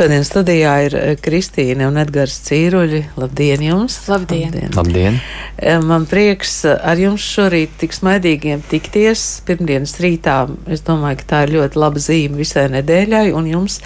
Šodien 0.00 0.22
studijā 0.24 0.70
ir 0.86 0.94
eh, 0.96 1.10
Kristīne 1.20 1.84
un 1.84 1.98
Edgars 2.00 2.38
Cīruļi. 2.46 3.02
Labdien 3.20 3.60
jums! 3.60 3.98
Labdien. 4.08 4.54
Labdien! 4.72 5.18
Eh, 5.60 5.76
Man 5.84 6.06
prieks 6.08 6.54
eh, 6.64 6.78
ar 6.88 6.96
jums 6.96 7.20
šorīt 7.20 7.74
tik 7.82 7.92
smaidīgiem 7.92 8.62
tikties. 8.70 9.42
Pirmdienas 9.44 9.98
rītā 10.00 10.38
es 10.72 10.80
domāju, 10.86 11.20
ka 11.20 11.28
tā 11.34 11.42
ir 11.44 11.52
ļoti 11.58 11.82
laba 11.84 12.00
zīme 12.00 12.40
visai 12.40 12.70
nedēļai, 12.72 13.26
un 13.36 13.52
jums 13.52 13.76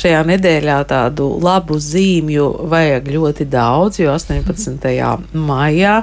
šajā 0.00 0.22
nedēļā 0.32 0.78
tādu 0.94 1.28
labu 1.44 1.76
zīmju 1.76 2.48
vajag 2.72 3.12
ļoti 3.18 3.50
daudz, 3.52 4.00
jo 4.00 4.16
18. 4.16 4.88
maijā 5.36 5.98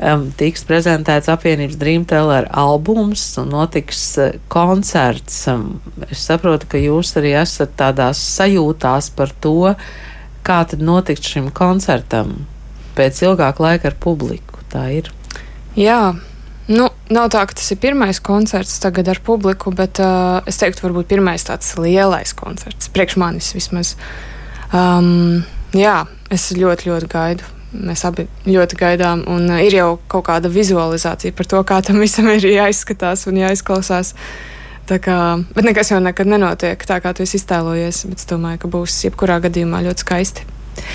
um, 0.00 0.28
tiks 0.38 0.64
prezentēts 0.68 1.30
apvienības 1.32 1.78
Dreamteller 1.80 2.48
albums 2.56 3.22
un 3.40 3.52
notiks 3.54 4.02
uh, 4.20 4.32
koncerts. 4.52 5.42
Um, 5.50 5.80
es 6.08 6.24
saprotu, 6.26 6.68
ka 6.70 6.80
jūs 6.80 7.14
arī 7.20 7.34
esat 7.40 7.76
tādās 7.80 8.22
sajūtās 8.38 9.12
par 9.16 9.34
to, 9.44 9.74
kā 10.46 10.62
tad 10.68 10.82
notiks 10.84 11.34
šim 11.34 11.50
koncertam 11.54 12.40
pēc 12.98 13.22
ilgāka 13.26 13.64
laika 13.64 13.90
ar 13.90 13.96
publiku. 14.00 14.60
Tā 14.70 14.86
ir. 14.94 15.10
Jā, 15.78 16.14
nu, 16.70 16.88
nav 17.12 17.30
tā, 17.34 17.44
ka 17.46 17.56
tas 17.58 17.70
ir 17.74 17.80
pirmais 17.82 18.20
koncerts 18.22 18.78
tagad 18.82 19.10
ar 19.10 19.22
publiku, 19.26 19.72
bet 19.74 20.02
uh, 20.02 20.40
es 20.50 20.60
teiktu, 20.60 20.86
varbūt 20.88 21.10
pirmais 21.10 21.46
tāds 21.46 21.74
lielais 21.78 22.34
koncerts, 22.38 22.90
priekš 22.94 23.18
manis 23.20 23.52
vismaz. 23.56 23.94
Um, 24.70 25.42
jā, 25.74 26.04
es 26.30 26.50
ļoti, 26.54 26.90
ļoti 26.90 27.10
gaidu. 27.10 27.56
Mēs 27.70 28.02
abi 28.08 28.26
ļoti 28.48 28.78
gaidām, 28.80 29.24
un 29.30 29.46
uh, 29.50 29.60
ir 29.62 29.76
jau 29.78 29.90
kaut 30.10 30.26
kāda 30.26 30.50
vizualizācija 30.50 31.34
par 31.36 31.48
to, 31.50 31.60
kā 31.66 31.80
tam 31.86 32.00
visam 32.02 32.28
ir 32.32 32.46
jāizskatās 32.50 33.26
un 33.30 33.38
jāizklausās. 33.42 34.14
Tā 34.90 34.98
kā, 34.98 35.16
bet 35.54 35.66
nekas 35.68 35.92
jau 35.92 36.00
nekad 36.02 36.26
nenotiek 36.26 36.82
tā, 36.82 36.98
kā 36.98 37.12
tu 37.14 37.22
esi 37.22 37.38
iztēlojies. 37.38 38.04
Es 38.10 38.26
domāju, 38.26 38.64
ka 38.64 38.70
būs 38.72 38.96
jebkurā 39.06 39.38
gadījumā 39.44 39.84
ļoti 39.86 40.02
skaisti. 40.06 40.46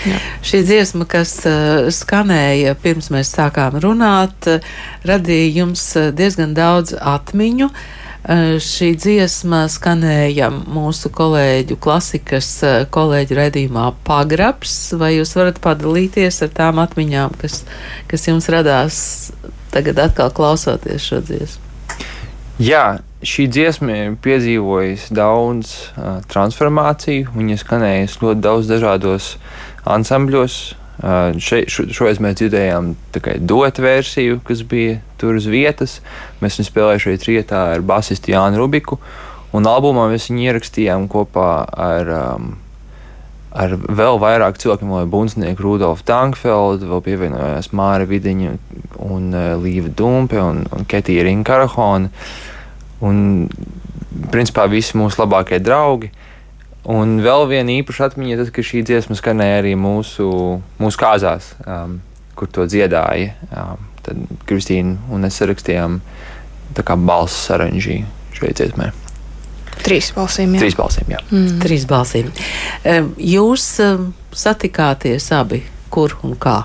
Jā. 0.09 0.17
Šī 0.43 0.63
dziesma, 0.67 1.07
kas 1.07 1.37
uh, 1.47 1.87
skanēja 1.93 2.75
pirms 2.83 3.11
mēs 3.13 3.31
sākām 3.31 3.77
runāt, 3.83 4.49
uh, 4.51 4.73
radīja 5.07 5.61
jums 5.61 5.85
uh, 5.95 6.09
diezgan 6.15 6.57
daudz 6.57 6.95
atmiņu. 6.99 7.69
Uh, 7.71 8.04
šī 8.25 8.95
dziesma 8.97 9.65
skanēja 9.69 10.47
mūsu 10.49 11.11
kolēģu 11.13 11.77
klasikas 11.77 12.47
uh, 12.65 12.77
kolēģu 12.89 13.37
redzījumā 13.37 13.91
Pagrabs. 14.07 14.95
Vai 14.97 15.11
jūs 15.19 15.35
varat 15.37 15.59
padalīties 15.61 16.41
ar 16.41 16.49
tām 16.57 16.81
atmiņām, 16.81 17.35
kas, 17.41 17.61
kas 18.09 18.25
jums 18.25 18.49
radās 18.49 18.97
tagad 19.73 20.01
atkal 20.01 20.33
klausoties 20.33 21.05
šo 21.05 21.21
dziesmu? 21.27 21.61
Jā, 22.57 22.97
šī 23.21 23.45
dziesma 23.51 23.99
ir 23.99 24.17
piedzīvojusi 24.25 25.13
daudz 25.13 25.75
uh, 25.93 26.17
transformāciju. 26.31 27.29
Viņa 27.35 27.59
skanējusi 27.61 28.23
ļoti 28.25 28.45
daudz 28.47 28.73
dažādos 28.73 29.35
ansambļos. 29.85 30.59
Uh, 31.05 31.35
še, 31.38 31.59
šo, 31.69 31.83
šoreiz 31.93 32.17
mēs 32.23 32.39
dzirdējām 32.39 32.95
tikai 33.13 33.35
dotu 33.38 33.83
versiju, 33.85 34.39
kas 34.41 34.63
bija 34.66 34.95
tur 35.21 35.38
uz 35.38 35.45
vietas. 35.45 35.99
Mēs 36.41 36.57
viņu 36.57 36.69
spēlējām 36.71 37.03
šeit 37.03 37.27
rietā 37.29 37.59
ar 37.75 37.83
basistu 37.85 38.33
Jānu 38.33 38.57
Rubiku. 38.63 38.97
Un 39.53 39.69
albumā 39.69 40.07
mēs 40.09 40.25
viņu 40.31 40.47
ierakstījām 40.47 41.05
kopā 41.13 41.51
ar, 41.69 42.09
um, 42.09 42.47
ar 43.53 43.77
vēl 43.77 44.17
vairāk 44.23 44.57
cilvēkiem, 44.63 44.95
lai 44.97 45.05
Bunsnieku 45.13 45.67
Rudolfu 45.67 46.07
Tankfeldu, 46.09 46.89
vēl 46.89 47.05
pievienojās 47.05 47.69
Māra 47.77 48.09
Vidiņa 48.09 48.57
un 49.05 49.29
uh, 49.29 49.53
Līva 49.61 49.94
Dumpe 49.94 50.41
un, 50.41 50.65
un 50.73 50.89
Ketija 50.89 51.27
Rinkarahona. 51.29 52.09
Un 53.05 53.45
principā 54.33 54.65
visi 54.73 54.97
mūsu 54.97 55.21
labākie 55.21 55.61
draugi. 55.61 56.09
Un 56.91 57.18
vēl 57.25 57.47
viena 57.50 57.73
īpaša 57.79 58.12
atmiņa, 58.12 58.38
tas, 58.41 58.51
ka 58.53 58.62
šī 58.66 58.84
dziesma 58.85 59.18
skanēja 59.18 59.62
arī 59.63 59.73
mūsu, 59.79 60.28
mūsu 60.78 61.01
kāzās, 61.01 61.56
um, 61.66 61.97
kur 62.38 62.51
to 62.53 62.68
dziedāja. 62.69 63.34
Um, 63.50 63.88
tad 64.06 64.22
Kristīna 64.46 65.00
un 65.09 65.25
es 65.25 65.40
kā 66.85 66.97
balss 67.00 67.47
saranžī 67.47 68.03
šai 68.38 68.53
dziesmai. 68.53 68.91
Trīs 69.85 70.12
balsīm. 70.16 70.53
Jā. 70.56 70.62
Trīs 70.62 70.78
balsīm, 70.78 71.09
jā. 71.13 71.19
Mm. 71.31 71.57
Trīs 71.63 71.85
balsīm. 71.90 72.29
Um, 72.85 73.12
Jūs 73.19 73.66
um, 73.84 74.07
satikāties 74.35 75.31
abi, 75.35 75.63
kur 75.94 76.16
un 76.25 76.38
kā? 76.40 76.62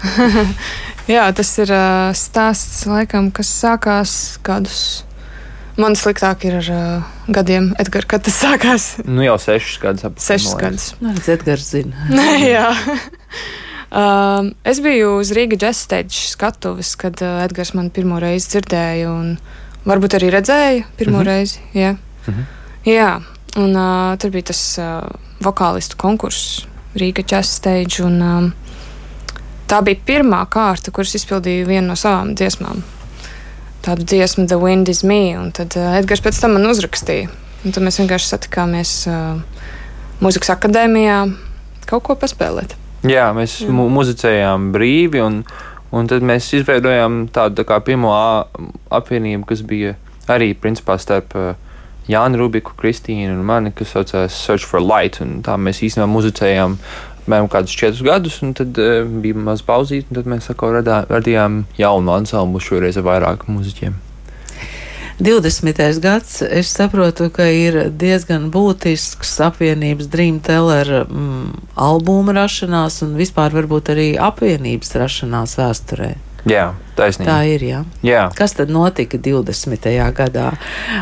jā, 1.14 1.26
tas 1.36 1.52
ir 1.60 1.74
uh, 1.74 2.10
stāsts, 2.16 2.86
laikam, 2.90 3.30
kas 3.34 3.50
sākās 3.60 4.14
kādus. 4.46 5.04
Man 5.78 5.94
sliktāk 5.96 6.44
ir 6.48 6.56
ar 6.58 6.68
uh, 6.74 7.02
gadiem, 7.32 7.70
Edgars, 7.78 8.06
kad 8.10 8.24
tas 8.26 8.36
sākās. 8.42 8.88
Nu 9.06 9.22
jau 9.22 9.36
sešus 9.38 9.78
gadus 9.82 10.04
apmēram. 10.08 10.24
Sešus 10.24 10.56
gadus. 10.58 10.86
Nu, 11.00 11.12
redz, 11.14 11.28
Edgars 11.28 11.68
zina. 11.70 12.08
Jā. 12.54 12.70
Um, 13.90 14.52
es 14.62 14.78
biju 14.82 15.16
uz 15.18 15.32
Rīgas 15.34 15.62
jazz 15.64 15.80
stage 15.86 16.14
skatuves, 16.30 16.92
kad 16.98 17.18
uh, 17.26 17.40
Edgars 17.44 17.72
man 17.74 17.90
pirmo 17.90 18.20
reizi 18.22 18.52
dzirdēja, 18.52 19.10
un 19.10 19.34
varbūt 19.88 20.14
arī 20.18 20.30
redzēja 20.30 20.84
pirmo 20.98 21.18
mm. 21.18 21.22
-hmm. 21.22 21.26
reizi. 21.26 21.58
Jā, 21.74 21.96
Mhm. 22.26 22.42
jā. 22.86 23.22
un 23.56 23.76
uh, 23.76 24.18
tur 24.18 24.30
bija 24.30 24.42
tas 24.52 24.78
uh, 24.78 25.08
vokālistu 25.42 25.96
konkurss 25.96 26.66
Rīgas 26.94 27.26
jazz 27.32 27.48
stage, 27.56 28.02
un 28.04 28.22
um, 28.22 28.52
tā 29.66 29.82
bija 29.82 29.98
pirmā 30.06 30.46
kārta, 30.46 30.90
kuras 30.90 31.14
izpildīju 31.14 31.66
vienu 31.66 31.86
no 31.88 31.94
savām 31.94 32.34
dziesmām. 32.34 32.82
Tādu 33.80 34.04
dziesmu, 34.04 34.44
The 34.50 34.58
Wind 34.60 34.90
is 34.92 35.00
Me, 35.06 35.38
un 35.40 35.54
tad 35.56 35.76
uh, 35.78 35.94
Edgars 35.96 36.20
pēc 36.24 36.36
tam 36.42 36.58
man 36.58 36.68
uzrakstīja. 36.68 37.30
Un 37.64 37.72
tad 37.76 37.84
mēs 37.84 38.00
vienkārši 38.00 38.34
satikāmies 38.34 38.92
uh, 39.08 39.40
Mūzikas 40.20 40.52
akadēmijā 40.52 41.22
kaut 41.88 42.04
ko 42.04 42.16
paspēlēt. 42.20 42.76
Jā, 43.08 43.30
mēs 43.32 43.62
mu 43.72 43.86
muzicējām 43.92 44.68
brīvi, 44.74 45.22
un, 45.24 45.40
un 45.96 46.10
tad 46.10 46.24
mēs 46.26 46.50
izveidojām 46.58 47.24
tādu 47.32 47.64
tā 47.64 47.80
pirmo 47.84 48.12
apvienību, 48.92 49.46
kas 49.48 49.64
bija 49.64 49.96
arī 50.28 50.52
principā 50.52 50.98
starp 51.00 51.32
uh, 51.40 51.54
Jānu 52.10 52.40
Rubiku, 52.40 52.74
Kristīnu 52.76 53.32
un 53.32 53.46
mani, 53.46 53.72
kas 53.76 53.94
saucās 53.94 54.36
Search 54.36 54.68
for 54.68 54.84
Light. 54.84 55.20
un 55.24 55.40
Tā 55.46 55.56
mēs 55.56 55.80
īstenībā 55.86 56.08
muzicējām 56.10 56.76
apmēram 57.30 57.48
kādus 57.50 57.76
četrus 57.78 58.02
gadus, 58.02 58.42
un 58.42 58.54
tad 58.58 58.78
uh, 58.82 59.06
bija 59.06 59.38
maz 59.38 59.62
pauzīt, 59.62 60.10
un 60.10 60.18
tad 60.18 60.30
mēs 60.30 60.50
atkal 60.50 60.74
radā, 60.80 61.04
radījām 61.10 61.64
jaunu 61.78 62.16
ansamblu 62.18 62.60
šoreiz 62.62 62.98
ar 62.98 63.06
vairākiem 63.06 63.54
muzeķiem. 63.54 63.98
20. 65.20 66.00
gads, 66.00 66.38
es 66.42 66.70
saprotu, 66.72 67.28
ka 67.28 67.44
ir 67.44 67.90
diezgan 67.92 68.48
būtisks 68.50 69.34
apvienības 69.44 70.08
Dreamteller 70.08 71.04
mm, 71.04 71.66
albuma 71.76 72.32
rašanās 72.38 73.02
un 73.04 73.12
vispār 73.20 73.52
varbūt 73.52 73.92
arī 73.92 74.06
apvienības 74.16 74.96
rašanās 74.96 75.58
vēsturē. 75.60 76.14
Jā, 76.48 76.70
taisnība. 76.96 77.28
Tā 77.28 77.36
ir, 77.52 77.66
jā. 77.68 77.82
Jā. 78.00 78.22
Kas 78.32 78.56
tad 78.56 78.72
notika 78.72 79.20
20. 79.20 79.90
gadā? 80.16 80.46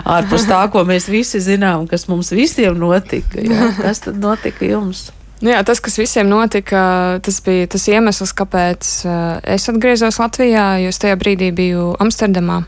Ārpus 0.02 0.48
tā, 0.50 0.64
ko 0.74 0.82
mēs 0.88 1.06
visi 1.06 1.38
zinām, 1.38 1.86
kas 1.86 2.08
mums 2.10 2.32
visiem 2.34 2.74
notika. 2.74 3.38
Jā. 3.38 3.70
Kas 3.84 4.02
tad 4.02 4.18
notika 4.18 4.66
jums? 4.66 5.12
Nu 5.38 5.52
Jā, 5.52 5.60
tas, 5.62 5.78
kas 5.78 5.94
visiem 6.00 6.26
notika, 6.26 7.20
tas 7.22 7.36
bija 7.46 7.68
tas 7.70 7.84
iemesls, 7.86 8.32
kāpēc 8.34 8.88
uh, 9.06 9.38
es 9.46 9.68
atgriezos 9.70 10.18
Latvijā, 10.18 10.80
jo 10.82 10.90
es 10.90 10.98
tajā 10.98 11.14
brīdī 11.20 11.52
biju 11.54 11.92
Amsterdamā, 12.02 12.64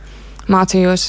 mācījos. 0.47 1.09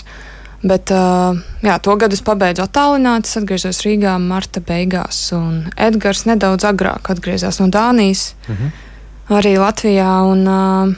Bet 0.66 0.90
uh, 0.94 1.38
jā, 1.66 1.76
to 1.82 1.96
gadu 2.02 2.18
es 2.18 2.22
pabeidzu 2.26 2.62
attālināti, 2.66 3.30
es 3.30 3.38
atgriezos 3.40 3.82
Rīgā 3.86 4.16
marta 4.22 4.62
beigās, 4.62 5.20
un 5.38 5.64
Edgars 5.78 6.26
nedaudz 6.30 6.66
agrāk 6.70 7.10
atgriezās 7.14 7.62
no 7.62 7.70
Dānijas, 7.74 8.34
Mhm. 8.50 8.68
arī 9.38 9.56
Latvijā. 9.58 10.12
Un, 10.34 10.48
uh, 10.48 10.94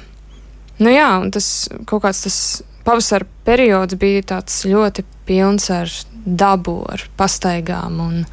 nu 0.80 0.90
jā, 0.96 1.10
un 1.22 1.32
tas 1.32 1.70
kaut 1.86 2.04
kāds 2.04 2.24
tas 2.24 2.38
pavasara 2.84 3.26
periods 3.46 3.96
bija 3.96 4.24
tāds 4.36 4.64
ļoti 4.68 5.04
pilns 5.28 5.70
ar 5.72 5.92
dabu, 6.26 6.82
ar 6.92 7.04
pastaigām. 7.20 8.00
Un, 8.00 8.26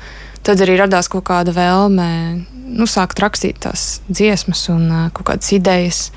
tad 0.46 0.62
arī 0.64 0.78
radās 0.80 1.10
kaut 1.12 1.26
kāda 1.28 1.54
vēlme 1.56 2.06
nu, 2.70 2.86
sākt 2.88 3.20
rakstīt 3.22 3.60
tās 3.64 4.00
dziesmas 4.08 4.66
un 4.72 4.86
uh, 4.88 5.02
kaut 5.14 5.30
kādas 5.32 5.50
idejas. 5.56 6.08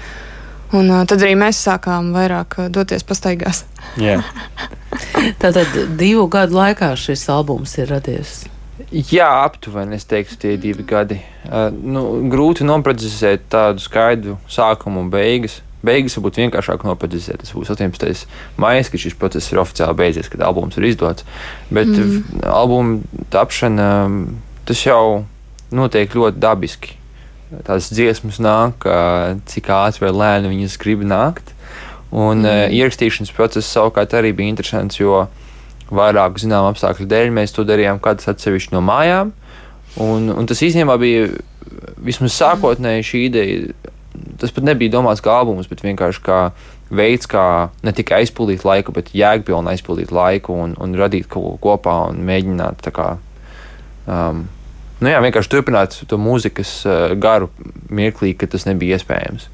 Un 0.74 0.90
uh, 0.90 1.04
tad 1.10 1.22
arī 1.22 1.36
mēs 1.38 1.62
sākām 1.66 2.14
vairāk 2.16 2.58
doties 2.74 3.06
pastaigās. 3.06 3.64
Jā. 4.02 4.22
Tātad 5.42 5.70
divu 6.00 6.26
gadu 6.32 6.58
laikā 6.58 6.94
šis 7.00 7.28
albums 7.34 7.76
ir 7.82 7.92
radies. 7.94 8.44
Jā, 8.94 9.30
aptuveni 9.46 9.98
es 9.98 10.06
teiktu, 10.10 10.38
tie 10.42 10.56
divi 10.62 10.86
gadi. 10.86 11.20
Uh, 11.46 11.70
nu, 11.74 12.04
grūti 12.30 12.66
noprecizēt 12.66 13.46
tādu 13.54 13.82
skaidru 13.84 14.40
sākumu 14.50 15.06
un 15.06 15.14
beigas. 15.14 15.62
Beigas 15.86 16.18
varbūt 16.18 16.40
vienkāršāk 16.42 16.86
noprecizēt. 16.88 17.44
Tas 17.44 17.54
būs 17.56 17.72
18. 17.74 18.26
maija, 18.62 18.88
kad 18.88 19.04
šis 19.04 19.18
process 19.20 19.52
ir 19.52 19.62
oficiāli 19.62 19.98
beidzies, 20.00 20.30
kad 20.32 20.44
albums 20.46 20.80
ir 20.80 20.88
izdots. 20.90 21.28
Bet 21.74 21.92
mm. 21.92 22.44
albuma 22.48 23.26
tapšana 23.34 23.90
tas 24.68 24.84
jau 24.86 25.24
notiek 25.74 26.16
ļoti 26.16 26.42
dabiski. 26.44 26.98
Tās 27.68 27.92
dziesmas 27.94 28.40
nāk, 28.42 28.88
cik 29.50 29.70
ātri 29.70 30.08
vai 30.08 30.14
lēni 30.16 30.54
viņas 30.56 30.80
grib 30.82 31.04
nākt. 31.06 31.54
Un 32.14 32.46
mm. 32.46 32.74
ierakstīšanas 32.78 33.34
process 33.36 33.70
savukārt 33.74 34.16
arī 34.18 34.34
bija 34.38 34.54
interesants, 34.54 35.00
jo 35.02 35.26
vairāku 35.94 36.42
zināmu 36.42 36.72
apstākļu 36.72 37.08
dēļ 37.10 37.34
mēs 37.34 37.54
to 37.54 37.66
darījām 37.68 38.02
katrs 38.02 38.32
atsevišķi 38.34 38.74
no 38.76 38.82
mājām. 38.86 39.34
Un, 40.02 40.30
un 40.34 40.48
tas 40.50 40.62
īstenībā 40.66 40.96
bija 41.02 41.28
vismaz 42.02 42.34
sākotnēji 42.40 43.10
šī 43.10 43.26
ideja 43.28 43.92
tas 44.42 44.54
pat 44.54 44.66
nebija 44.68 44.94
domāts 44.94 45.24
kā 45.24 45.36
albums, 45.42 45.70
bet 45.70 45.84
vienkārši 45.86 46.24
kā 46.24 46.40
veids, 46.94 47.28
kā 47.30 47.70
ne 47.84 47.94
tikai 47.96 48.24
aizpildīt 48.24 48.66
laiku, 48.68 48.94
bet 48.96 49.14
jēgpilni 49.18 49.74
aizpildīt 49.74 50.14
laiku 50.14 50.58
un, 50.66 50.76
un 50.82 50.98
radīt 51.00 51.30
kaut 51.32 51.56
ko 51.56 51.72
kopā 51.72 52.00
un 52.12 52.22
mēģināt 52.28 52.84
tā 52.86 52.94
kā. 52.96 53.14
Um, 54.08 54.46
Nu 55.04 55.12
jā, 55.12 55.18
vienkārši 55.20 55.50
turpināt 55.52 55.98
to 56.08 56.16
mūzikas 56.22 56.70
uh, 56.88 57.12
garu 57.20 57.50
mirklī, 57.92 58.30
ka 58.40 58.48
tas 58.48 58.64
nebija 58.70 58.96
iespējams. 58.96 59.50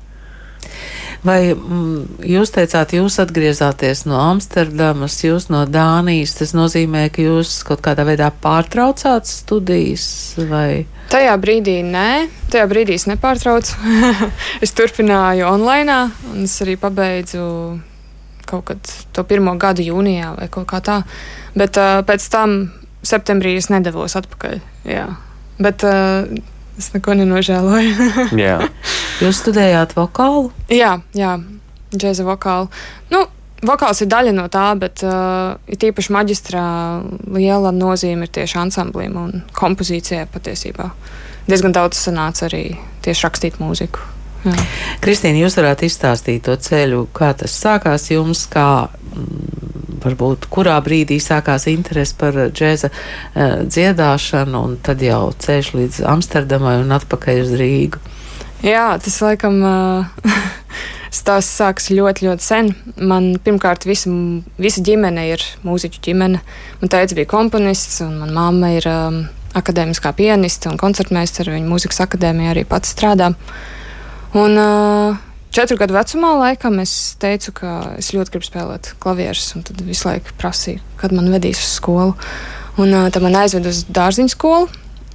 Vai 1.25 1.51
mm, 1.51 2.21
jūs 2.23 2.53
teicāt, 2.55 2.93
jūs 2.95 3.17
atgriezāties 3.19 4.05
no 4.07 4.19
Amsterdamas, 4.21 5.17
jūs 5.25 5.49
no 5.51 5.65
Dānijas? 5.67 6.37
Tas 6.39 6.53
nozīmē, 6.55 7.09
ka 7.11 7.25
jūs 7.25 7.57
kaut 7.67 7.83
kādā 7.83 8.05
veidā 8.07 8.29
pārtraucāt 8.31 9.27
studijas? 9.27 10.07
Vai? 10.47 10.85
Tajā 11.11 11.35
brīdī 11.41 11.81
nē, 11.83 12.29
tajā 12.53 12.69
brīdī 12.71 12.95
es 12.95 13.07
nepārtraucu. 13.09 13.75
es 14.63 14.75
turpināju 14.77 15.49
online, 15.49 15.99
un 16.31 16.47
es 16.47 16.55
arī 16.63 16.77
pabeidzu 16.79 17.43
kaut 18.49 18.65
kad 18.71 18.93
to 19.13 19.23
pirmo 19.27 19.53
gadu 19.61 19.83
jūnijā 19.85 20.33
vai 20.39 20.47
kaut 20.53 20.69
kā 20.71 20.79
tā. 20.85 21.01
Bet 21.57 21.77
uh, 21.81 21.99
pēc 22.07 22.29
tam 22.31 22.61
septembrī 23.05 23.57
es 23.59 23.67
nedavos 23.73 24.15
atpakaļ. 24.19 24.61
Jā. 24.87 25.09
Bet 25.59 25.83
uh, 25.87 26.31
Es 26.79 26.93
neko 26.95 27.17
nenožēloju. 27.19 28.11
jā. 28.45 28.59
Jūs 29.19 29.41
studējāt 29.43 29.97
vokālu? 29.97 30.49
Jā, 30.71 30.97
jā 31.17 31.35
džēza 31.91 32.25
vokālu. 32.27 32.69
Nu, 33.11 33.23
vokāls 33.65 34.03
ir 34.03 34.09
daļa 34.11 34.33
no 34.35 34.45
tā, 34.51 34.67
bet 34.79 35.03
uh, 35.05 35.57
tīpaši 35.69 36.13
maģistrā 36.15 36.67
liela 37.35 37.73
nozīme 37.75 38.27
ir 38.27 38.33
tieši 38.39 38.59
ansamblim 38.61 39.17
un 39.19 39.41
kompozīcijai 39.57 40.27
patiesībā. 40.31 40.89
Diezgan 41.49 41.73
daudz 41.75 41.99
sanāca 41.99 42.45
arī 42.47 42.63
tieši 43.05 43.25
rakstīt 43.25 43.59
mūziku. 43.61 44.05
Jā. 44.45 44.55
Kristīna, 45.03 45.41
jūs 45.41 45.57
varētu 45.59 45.89
izstāstīt 45.89 46.45
to 46.47 46.55
ceļu, 46.55 47.07
kā 47.15 47.33
tas 47.35 47.55
sākās 47.59 48.07
jums, 48.13 48.45
kā 48.51 48.87
mm, 48.87 49.88
varbūt 50.03 50.49
kurā 50.51 50.77
brīdī 50.85 51.19
sākās 51.23 51.67
interese 51.71 52.15
par 52.19 52.37
džēza 52.49 52.91
uh, 52.91 53.65
dziedāšanu, 53.65 54.63
un 54.67 54.77
tad 54.85 55.03
jau 55.05 55.29
ceļš 55.33 55.73
līdz 55.79 56.05
Amsterdamai 56.13 56.79
un 56.83 56.95
atpakaļ 56.99 57.43
uz 57.43 57.53
Rīgu. 57.59 58.01
Jā, 58.65 58.93
tas 59.03 59.19
laikam. 59.25 59.61
Uh, 59.69 60.87
Stāsts 61.09 61.55
sākas 61.57 61.87
ļoti, 61.89 62.27
ļoti 62.27 62.45
sen. 62.45 62.67
Man 63.01 63.31
pirmkārt, 63.41 63.87
visa, 63.89 64.11
visa 64.61 64.83
ģimene 64.85 65.23
ir 65.31 65.43
mūziķu 65.65 66.03
ģimene. 66.05 66.41
Man 66.83 66.91
teica, 66.93 67.17
bija 67.17 67.29
komponists, 67.31 67.97
un 68.05 68.19
manā 68.21 68.35
mamma 68.35 68.69
ir 68.75 68.85
um, 68.91 69.23
akadēmiskā 69.57 70.11
pianiste 70.17 70.69
un 70.69 70.77
koncertmeistara. 70.77 71.55
Viņa 71.55 71.71
mūzikas 71.71 72.03
akadēmijā 72.05 72.53
arī 72.53 72.65
pats 72.69 72.93
strādā. 72.93 73.31
Un, 74.37 74.53
uh, 74.53 75.17
četru 75.55 75.77
gadu 75.79 75.95
vecumā 75.97 76.33
laikam 76.39 76.79
es 76.83 76.93
teicu, 77.21 77.53
ka 77.61 77.73
es 77.99 78.11
ļoti 78.15 78.35
gribu 78.35 78.47
spēlēt 78.47 78.93
klavierus, 79.01 79.51
un 79.57 79.65
tad 79.67 79.81
visu 79.85 80.09
laiku 80.09 80.35
prasīju, 80.39 80.83
kad 80.99 81.15
man 81.15 81.31
vedīs 81.33 81.61
uz 81.61 81.73
skolu. 81.79 82.15
Un 82.79 82.93
tad 83.11 83.23
man 83.25 83.35
aizved 83.35 83.65
uz 83.67 83.83
dārziņu 83.91 84.31
skolu. 84.31 84.69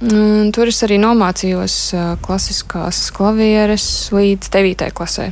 Un 0.05 0.51
tur 0.53 0.69
es 0.69 0.81
arī 0.85 0.97
nomācījos 0.99 1.77
klasiskās 2.25 3.07
klavieres 3.15 3.85
līdz 4.13 4.51
9. 4.53 4.89
klasē. 4.93 5.29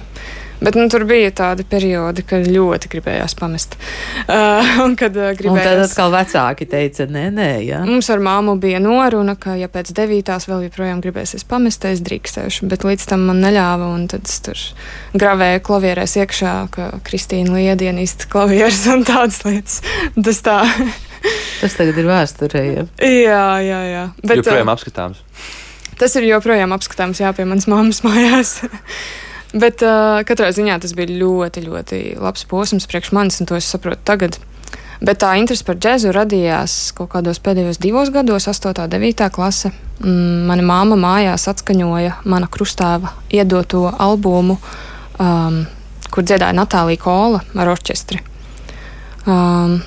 Bet 0.64 0.78
nu, 0.80 0.86
tur 0.88 1.04
bija 1.04 1.32
tādi 1.36 1.66
periodi, 1.68 2.24
kad 2.28 2.46
ļoti 2.48 2.88
gribējās 2.94 3.36
pamest. 3.36 3.76
Uh, 4.24 4.78
un 4.86 4.94
kad 5.00 5.16
uh, 5.20 5.34
gribējās. 5.36 5.60
Un 5.60 5.68
tad 5.68 5.82
atkal 5.84 6.14
vecāki 6.14 6.68
teica, 6.72 7.08
nē, 7.12 7.26
nē, 7.36 7.48
jā. 7.68 7.82
Mums 7.88 8.08
ar 8.14 8.24
māmu 8.24 8.56
bija 8.62 8.80
noruna, 8.84 9.36
ka, 9.40 9.58
ja 9.60 9.68
pēc 9.72 9.92
devītās 9.98 10.48
vēl 10.48 10.70
joprojām 10.70 11.02
gribēsies 11.04 11.44
pamest, 11.50 11.84
es 11.90 12.04
drīkstēšu. 12.08 12.70
Bet 12.72 12.86
līdz 12.88 13.08
tam 13.12 13.26
man 13.28 13.44
neļāva, 13.44 13.90
un 13.92 14.06
tad 14.12 14.30
es 14.30 14.40
tur 14.46 14.62
gravēju 15.20 15.66
klavierēs 15.68 16.16
iekšā, 16.24 16.54
ka 16.72 16.88
Kristīna 17.04 17.58
liedienīst 17.60 18.30
klavieres 18.32 18.86
un 18.94 19.04
tādas 19.08 19.42
lietas. 19.48 19.82
Tas 20.16 20.40
tā. 20.46 20.62
Tas 21.62 21.76
tagad 21.80 22.00
ir 22.00 22.08
vēsturē. 22.08 22.64
Ja? 22.68 22.88
Jā, 23.04 23.44
jā, 23.64 23.84
jā. 23.88 24.08
Bet, 24.24 24.42
joprojām 24.42 24.68
uh, 24.72 24.76
apskatāms. 24.76 25.22
Tas 26.00 26.16
ir 26.20 26.28
joprojām 26.28 26.74
apskatāms, 26.76 27.22
jā, 27.24 27.30
pie 27.36 27.46
manas 27.48 27.70
mammas 27.72 28.04
mājās. 28.08 28.58
Bet 29.54 29.84
uh, 29.86 30.24
katrā 30.26 30.50
ziņā 30.50 30.80
tas 30.82 30.96
bija 30.98 31.14
ļoti, 31.14 31.62
ļoti 31.68 32.02
labs 32.18 32.48
posms 32.50 32.90
priekš 32.90 33.12
manis, 33.14 33.38
un 33.42 33.50
to 33.50 33.58
es 33.60 33.70
saprotu 33.70 34.02
tagad. 34.08 34.40
Bet 35.04 35.20
tā 35.20 35.34
interese 35.36 35.66
par 35.68 35.76
džēzu 35.78 36.14
radījās 36.16 36.74
kaut 36.98 37.12
kādos 37.12 37.42
pēdējos 37.44 37.82
divos 37.84 38.10
gados, 38.14 38.48
8. 38.48 38.72
un 38.86 38.94
9. 38.94 39.30
klase. 39.36 39.74
Mm, 40.00 40.46
mana 40.50 40.66
māma 40.66 40.98
mājās 41.00 41.46
atskaņoja 41.52 42.22
mana 42.26 42.48
krustāva 42.52 43.12
iedoto 43.30 43.86
albumu, 43.92 44.58
um, 45.22 45.60
kur 46.10 46.26
dziedāja 46.26 46.56
Natālija 46.56 47.02
Kola 47.04 47.44
ar 47.54 47.74
orķestri. 47.76 48.24
Um, 49.28 49.78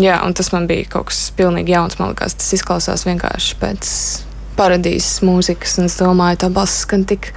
jā, 0.00 0.18
un 0.24 0.34
tas 0.34 0.50
man 0.56 0.66
bija 0.70 0.88
kaut 0.96 1.12
kas 1.12 1.28
pilnīgi 1.36 1.76
jauns. 1.76 1.98
Man 2.00 2.14
liekas, 2.14 2.40
tas 2.40 2.52
izklausās 2.56 3.06
vienkārši 3.06 3.58
pēc 3.60 3.92
paradīzes 4.58 5.22
mūzikas, 5.24 5.78
un 5.80 5.88
es 5.88 6.00
domāju, 6.00 6.42
tā 6.42 6.52
balss 6.52 6.82
skan 6.86 7.06
tik 7.08 7.30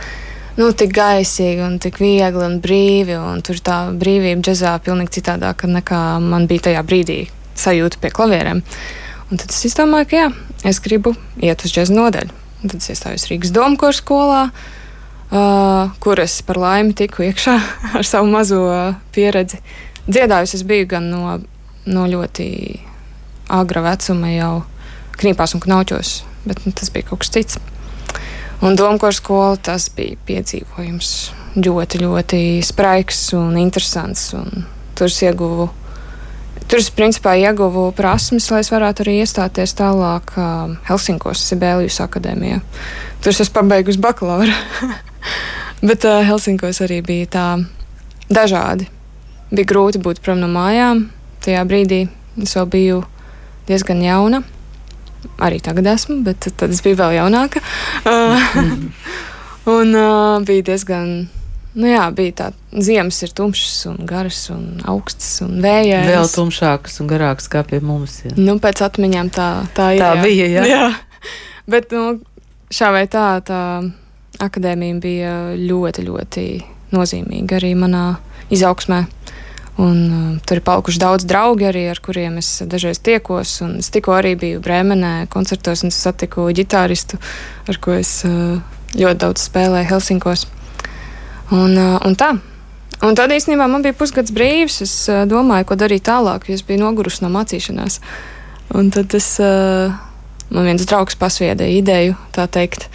nu, 0.59 0.69
tik 0.77 0.93
gaisīgi 0.95 1.63
un 1.65 1.79
tik 1.83 1.99
viegli 2.01 2.45
un 2.45 2.59
brīvi. 2.63 3.17
Un 3.19 3.43
tur 3.45 3.59
tā 3.63 3.79
brīvība 3.95 4.45
džēzā 4.45 4.77
pilnīgi 4.85 5.19
citādāka 5.19 5.69
nekā 5.71 6.01
man 6.23 6.47
bija 6.51 6.69
tajā 6.69 6.85
brīdī 6.87 7.19
sajūta 7.59 7.99
pie 8.01 8.11
klavierēm. 8.15 8.61
Un 9.31 9.41
tad 9.41 9.49
es 9.49 9.63
izdomāju, 9.67 10.09
ka 10.11 10.19
jā, 10.19 10.29
es 10.69 10.81
gribu 10.83 11.15
iet 11.41 11.65
uz 11.65 11.73
džēza 11.73 11.95
nodaļu. 11.95 12.41
Un 12.61 12.71
tad 12.71 12.81
es 12.81 12.91
iestājos 12.93 13.27
Rīgas 13.29 13.53
domkora 13.55 13.95
skolā, 13.95 14.41
uh, 14.49 15.93
kur 16.01 16.21
es 16.23 16.37
par 16.45 16.59
laimi 16.61 16.95
tiku 16.97 17.25
iekšā 17.27 17.55
ar 17.99 18.07
savu 18.07 18.29
mazo 18.31 18.63
pieredzi. 19.15 19.61
Dziedājusi 20.05 20.59
es 20.59 20.65
biju 20.67 20.89
gan 20.95 21.09
no, 21.09 21.37
no 21.89 22.05
ļoti 22.09 22.47
agra 23.53 23.81
vecuma 23.85 24.31
jau 24.33 24.53
knīpās 25.19 25.55
un 25.55 25.63
knauķos, 25.63 26.17
bet 26.45 26.61
nu, 26.65 26.73
tas 26.75 26.91
bija 26.93 27.09
kaut 27.09 27.23
kas 27.23 27.33
cits. 27.33 27.61
Un 28.63 28.75
Domkors 28.75 29.19
skola 29.19 29.57
tas 29.59 29.89
bija 29.91 30.15
piedzīvojums 30.27 31.09
ļoti, 31.59 31.99
ļoti 32.03 32.39
spraigs 32.63 33.27
un 33.35 33.57
interesants. 33.59 34.29
Un 34.37 34.63
tur 34.95 35.11
es 35.11 35.19
ieguvu, 35.25 35.67
tur 36.63 36.79
es 36.79 36.87
principā 36.95 37.35
ieguvu 37.41 37.89
prasmes, 37.97 38.47
lai 38.53 38.61
es 38.63 38.71
varētu 38.71 39.03
arī 39.03 39.17
iestāties 39.23 39.75
tālāk 39.75 40.35
uh, 40.39 40.71
Helsinkos 40.87 41.43
Sibēlijas 41.49 41.99
akadēmijā. 42.07 42.61
Tur 43.23 43.35
es 43.35 43.51
pabeigusi 43.51 44.01
bakalaura. 44.01 44.55
Bet 45.87 46.07
uh, 46.07 46.23
Helsinkos 46.25 46.79
arī 46.85 47.01
bija 47.05 47.31
tā 47.35 47.47
dažādi. 48.31 48.87
Bija 49.51 49.73
grūti 49.75 50.01
būt 50.01 50.23
prom 50.23 50.39
no 50.39 50.47
mājām. 50.49 51.09
Tajā 51.43 51.67
brīdī 51.67 52.05
es 52.41 52.55
vēl 52.55 52.71
biju 52.71 53.03
diezgan 53.67 54.01
jauna 54.01 54.45
arī 55.41 55.61
tagad 55.63 55.87
esmu, 55.95 56.21
bet 56.25 56.47
tad 56.57 56.73
es 56.73 56.81
biju 56.85 56.99
vēl 56.99 57.17
jaunāka. 57.19 57.61
Mm. 58.05 58.91
un 59.77 59.97
uh, 59.97 60.45
bija 60.45 60.69
diezgan. 60.71 61.15
Nu 61.75 61.89
jā, 61.89 62.05
bija 62.15 62.31
tā, 62.39 62.45
ziemas 62.71 63.17
ir 63.25 63.33
tumšas 63.35 63.81
un 63.89 63.97
garas 64.07 64.45
un 64.53 64.79
augstas 64.87 65.41
un 65.43 65.57
vējas. 65.63 66.07
Vēl 66.07 66.29
tumšākas 66.31 67.01
un 67.03 67.09
garākas 67.11 67.49
kā 67.51 67.65
pie 67.67 67.81
mums. 67.83 68.21
Jā. 68.23 68.31
Nu, 68.39 68.55
pēc 68.63 68.85
atmiņām 68.85 69.31
tā, 69.35 69.49
tā 69.75 69.89
ir. 69.97 70.03
Tā 70.05 70.13
jā. 70.15 70.21
bija, 70.23 70.47
jā. 70.53 70.63
jā. 70.71 70.85
Bet 71.71 71.91
nu, 71.91 72.21
šā 72.71 72.93
vai 72.95 73.03
tā, 73.11 73.25
tā 73.43 73.59
akadēmija 74.45 75.01
bija 75.03 75.35
ļoti, 75.59 76.07
ļoti 76.07 76.45
nozīmīga 76.95 77.59
arī 77.59 77.73
manā 77.79 78.05
izaugsmē. 78.55 79.03
Un, 79.75 79.97
uh, 80.07 80.27
tur 80.47 80.61
ir 80.61 80.63
palikuši 80.63 81.01
daudz 81.01 81.25
draugi, 81.27 81.65
arī, 81.67 81.81
ar 81.91 81.99
kuriem 81.99 82.37
es 82.39 82.61
dažreiz 82.63 83.01
tiekos. 83.03 83.57
Es 83.81 83.91
tikko 83.91 84.15
arī 84.15 84.35
biju 84.39 84.61
Brēmenē 84.63 85.27
koncertos 85.33 85.83
un 85.83 85.91
satiku 85.91 86.47
ģitāristu, 86.55 87.19
ar 87.67 87.79
ko 87.83 87.97
es 87.97 88.21
uh, 88.27 88.61
ļoti 88.95 89.19
daudz 89.25 89.43
spēlēju 89.49 89.89
Helsinkos. 89.91 90.45
Un, 91.51 91.75
uh, 91.75 91.99
un 92.07 92.15
tā. 92.15 92.31
Un 93.03 93.19
tad 93.19 93.35
īstenībā 93.35 93.67
man 93.67 93.83
bija 93.83 93.97
pusgads 93.99 94.31
brīvs. 94.35 94.79
Es 94.85 94.95
uh, 95.11 95.25
domāju, 95.27 95.67
ko 95.67 95.79
darīt 95.79 96.07
tālāk, 96.07 96.47
jo 96.47 96.55
es 96.55 96.63
biju 96.63 96.85
nogurusi 96.85 97.25
no 97.25 97.33
mācīšanās. 97.35 97.99
Un 98.79 98.95
tad 98.95 99.11
es, 99.17 99.33
uh, 99.43 99.91
man 100.55 100.71
viens 100.71 100.87
draugs 100.87 101.19
pasvieda 101.19 101.67
ideju, 101.67 102.15
tā 102.31 102.47
teikt, 102.47 102.87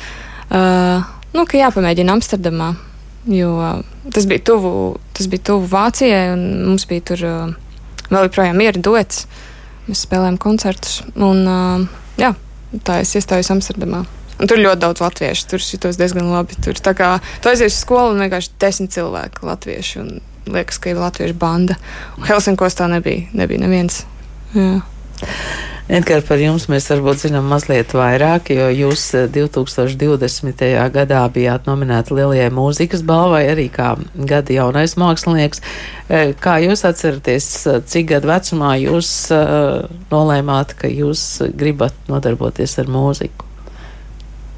uh, 0.48 1.04
nu, 1.36 1.44
ka 1.44 1.60
jāpamēģina 1.60 2.16
Amsterdamā 2.16 2.72
jo 3.28 3.50
tas 4.14 4.28
bija 4.30 4.44
tuvu, 4.52 4.72
tas 5.16 5.28
bija 5.30 5.46
tuvu 5.50 5.68
Vācijai, 5.70 6.30
un 6.34 6.46
mums 6.68 6.86
bija 6.90 7.06
tur 7.12 7.26
uh, 7.26 7.74
vēl 8.10 8.28
joprojām 8.28 8.62
ir 8.64 8.80
duets. 8.80 9.26
Mēs 9.88 10.04
spēlējām 10.06 10.38
koncertus, 10.40 11.00
un 11.16 11.44
uh, 11.48 11.84
jā, 12.20 12.34
tā 12.86 13.00
es 13.04 13.16
iestājos 13.18 13.50
Amsterdamā. 13.54 14.04
Un 14.40 14.48
tur 14.48 14.60
ļoti 14.60 14.80
daudz 14.80 15.02
latviešu. 15.04 15.48
Tur 15.50 15.60
jutos 15.60 15.98
diezgan 16.00 16.30
labi. 16.32 16.56
Tur 16.64 16.78
tā 16.80 16.94
kā 16.96 17.10
tu 17.44 17.50
aizies 17.50 17.74
uz 17.74 17.82
skolu 17.82 18.14
un 18.14 18.22
vienkārši 18.24 18.54
desmit 18.62 18.94
cilvēki 18.94 19.44
latvieši. 19.44 20.00
Un 20.00 20.54
liekas, 20.54 20.80
ka 20.80 20.94
ir 20.94 21.00
latviešu 21.02 21.36
banda. 21.40 21.76
Un 22.16 22.24
Helsinkos 22.30 22.78
tā 22.78 22.88
nebija. 22.88 23.26
Nebija 23.36 23.60
neviens. 23.60 24.00
Jā. 24.56 24.80
Edgars, 25.90 26.22
par 26.22 26.38
jums 26.38 26.68
mēs 26.70 26.84
varbūt 26.86 27.24
zinām 27.24 27.48
mazliet 27.50 27.90
vairāk, 27.98 28.52
jo 28.54 28.68
jūs 28.70 29.08
2020. 29.34 30.60
gadā 30.94 31.22
bijāt 31.34 31.66
nominēti 31.66 32.14
Lielajai 32.14 32.52
mūzikas 32.54 33.02
balvai 33.02 33.40
arī 33.50 33.64
kā 33.74 33.96
gada 34.14 34.54
jaunais 34.54 34.94
mākslinieks. 35.00 35.64
Kā 36.44 36.54
jūs 36.62 36.84
atceraties, 36.86 37.48
cik 37.90 38.06
gadu 38.12 38.30
vecumā 38.30 38.76
jūs 38.84 39.10
nolēmāt, 40.12 40.76
ka 40.78 40.92
jūs 40.92 41.24
gribat 41.58 41.98
nodarboties 42.06 42.76
ar 42.78 42.94
mūziku? 42.94 43.50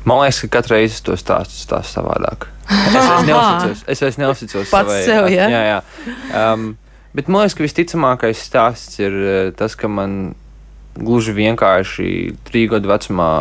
Man 0.04 0.20
liekas, 0.20 0.42
ka 0.44 0.52
katru 0.58 0.76
reizi 0.76 1.00
to 1.06 1.16
stāstu 1.16 1.56
stāstu 1.62 1.96
savādāk. 1.96 2.44
Es 2.68 2.92
vairs 2.92 3.26
neuzticos. 3.30 3.86
Es 3.88 4.04
vairs 4.04 4.20
neuzticos 4.20 4.68
Pats 4.68 4.92
savai, 4.92 5.00
sev, 5.08 5.32
ja? 5.32 5.48
jā, 5.48 5.64
jā. 5.70 5.80
Um, 6.44 6.70
bet 7.16 7.32
man 7.32 7.46
liekas, 7.46 7.56
ka 7.56 7.64
visticamākais 7.64 8.46
stāsts 8.52 9.00
ir 9.00 9.16
tas, 9.56 9.80
ka 9.80 9.88
man 9.88 10.34
gluži 10.98 11.34
vienkārši 11.36 12.08
trīs 12.48 12.70
gadu 12.72 12.92
vecumā. 12.92 13.32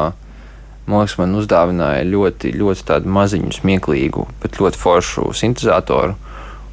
Liekas, 0.92 1.14
man 1.22 1.38
uzdāvināja 1.40 2.04
ļoti, 2.10 2.52
ļoti 2.58 2.84
tādu 2.90 3.12
maziņu, 3.16 3.54
smieklīgu, 3.56 4.26
bet 4.42 4.58
ļoti 4.60 4.80
foršu 4.82 5.30
sintēzatoru. 5.38 6.18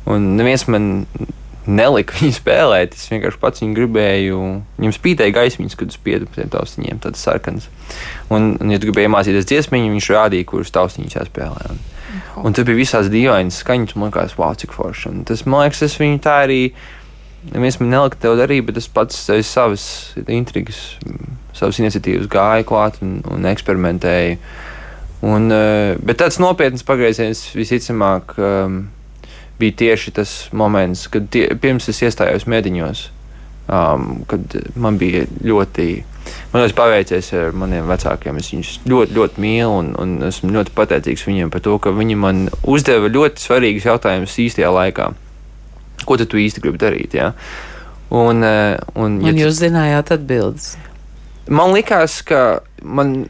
Un 0.09 0.33
neviens 0.39 0.65
man 0.73 0.89
nelika 1.69 2.17
viņu 2.19 2.35
spēlēt. 2.39 2.97
Es 2.97 3.11
vienkārši 3.13 3.41
pats 3.43 3.63
viņu 3.63 3.77
gribēju. 3.77 4.41
Viņam 4.81 4.95
spīdēja 4.97 5.37
gaismiņas, 5.37 5.77
kad 5.79 5.93
es 5.93 6.01
piedu 6.03 6.29
pie 6.35 6.49
taustiņiem, 6.51 7.03
tādas 7.05 7.23
sarkanas. 7.25 7.69
Un, 8.33 8.55
un 8.57 8.73
ja 8.73 8.81
tu 8.81 8.89
gribēji 8.89 9.13
mācīties 9.13 9.49
dziesmiņu, 9.51 9.93
viņš 9.95 10.11
rādīja, 10.17 10.49
kuras 10.49 10.73
taustiņas 10.75 11.19
jāspēlē. 11.21 11.73
Un, 11.75 11.83
un 12.49 12.57
tur 12.57 12.67
bija 12.69 12.81
visās 12.81 13.11
dīvainas 13.13 13.61
skaņas, 13.63 13.97
man 13.99 14.11
liekas, 14.11 14.39
wow, 14.41 14.57
cik 14.59 14.75
forši. 14.77 15.13
Un 15.13 15.27
tas, 15.29 15.45
man 15.47 15.67
liekas, 15.67 15.85
es 15.87 15.99
viņu 16.01 16.23
tā 16.25 16.41
arī 16.47 16.63
neviens 17.47 17.79
man 17.81 17.93
nelika 17.93 18.19
tev 18.23 18.39
darīt, 18.39 18.67
bet 18.69 18.81
es 18.81 18.89
pats 18.91 19.21
aiz 19.33 19.49
savas 19.49 19.85
intrigas, 20.27 20.81
savas 21.57 21.79
iniciatīvas 21.83 22.31
gāju 22.33 22.67
klāt 22.69 23.01
un, 23.05 23.19
un 23.31 23.49
eksperimentēju. 23.49 24.39
Un, 25.29 25.51
eh, 25.51 25.97
bet 25.99 26.21
tāds 26.21 26.39
nopietns 26.39 26.87
pagrieziens 26.87 27.41
visticamāk 27.57 28.37
um, 28.39 28.85
bija 29.59 29.79
tieši 29.83 30.15
tas 30.15 30.35
moments, 30.55 31.09
kad 31.11 31.27
tie, 31.35 31.49
pirms 31.59 31.89
es 31.91 31.99
iestājos 32.07 32.47
mediņos, 32.47 33.09
um, 33.67 34.23
kad 34.31 34.61
man 34.79 35.01
bija 35.01 35.27
ļoti. 35.43 36.05
Man 36.53 36.61
ļoti 36.61 36.75
paveicies 36.77 37.31
ar 37.41 37.55
maniem 37.57 37.87
vecākiem. 37.89 38.37
Es 38.37 38.51
viņus 38.53 38.73
ļoti, 38.89 39.15
ļoti 39.17 39.41
mīlu 39.41 39.79
un, 39.81 39.87
un 39.97 40.11
esmu 40.29 40.51
ļoti 40.53 40.75
pateicīgs 40.77 41.25
viņiem 41.25 41.49
par 41.53 41.63
to, 41.65 41.79
ka 41.81 41.93
viņi 41.97 42.19
man 42.21 42.43
uzdeva 42.69 43.09
ļoti 43.09 43.41
svarīgus 43.41 43.87
jautājumus 43.89 44.37
īstajā 44.45 44.69
laikā 44.75 45.09
ko 46.07 46.19
tu 46.21 46.39
īsti 46.39 46.63
gribi 46.63 46.81
darīt. 46.81 47.17
Ja? 47.19 47.33
Un, 48.11 48.43
eh, 48.45 48.79
un, 48.97 49.19
ja 49.21 49.33
un 49.33 49.41
jūs 49.43 49.59
zinājāt 49.61 50.15
atbildes? 50.17 50.77
Man 51.49 51.75
liekas, 51.77 52.21
ka 52.29 52.61
man, 52.83 53.27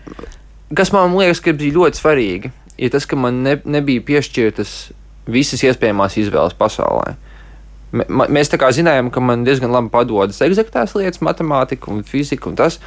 kas 0.75 0.93
man 0.95 1.15
liekas, 1.19 1.43
ka 1.43 1.55
bija 1.55 1.75
ļoti 1.75 1.99
svarīgi, 1.99 2.53
ir 2.79 2.93
tas, 2.95 3.07
ka 3.07 3.19
man 3.19 3.43
ne, 3.47 3.57
nebija 3.67 4.05
piešķirtas 4.07 4.77
visas 5.29 5.65
iespējamās 5.67 6.19
izvēles 6.23 6.57
pasaulē. 6.59 7.17
Mēs 7.91 8.51
tā 8.53 8.59
kā 8.61 8.69
zinājām, 8.75 9.11
ka 9.11 9.23
man 9.25 9.47
diezgan 9.47 9.73
labi 9.73 9.91
padodas 9.93 10.43
eksaktās 10.45 10.95
lietas, 10.97 11.23
matemātika 11.25 11.91
un 11.93 12.03
fizika 12.05 12.51
un 12.51 12.59
tas. 12.59 12.79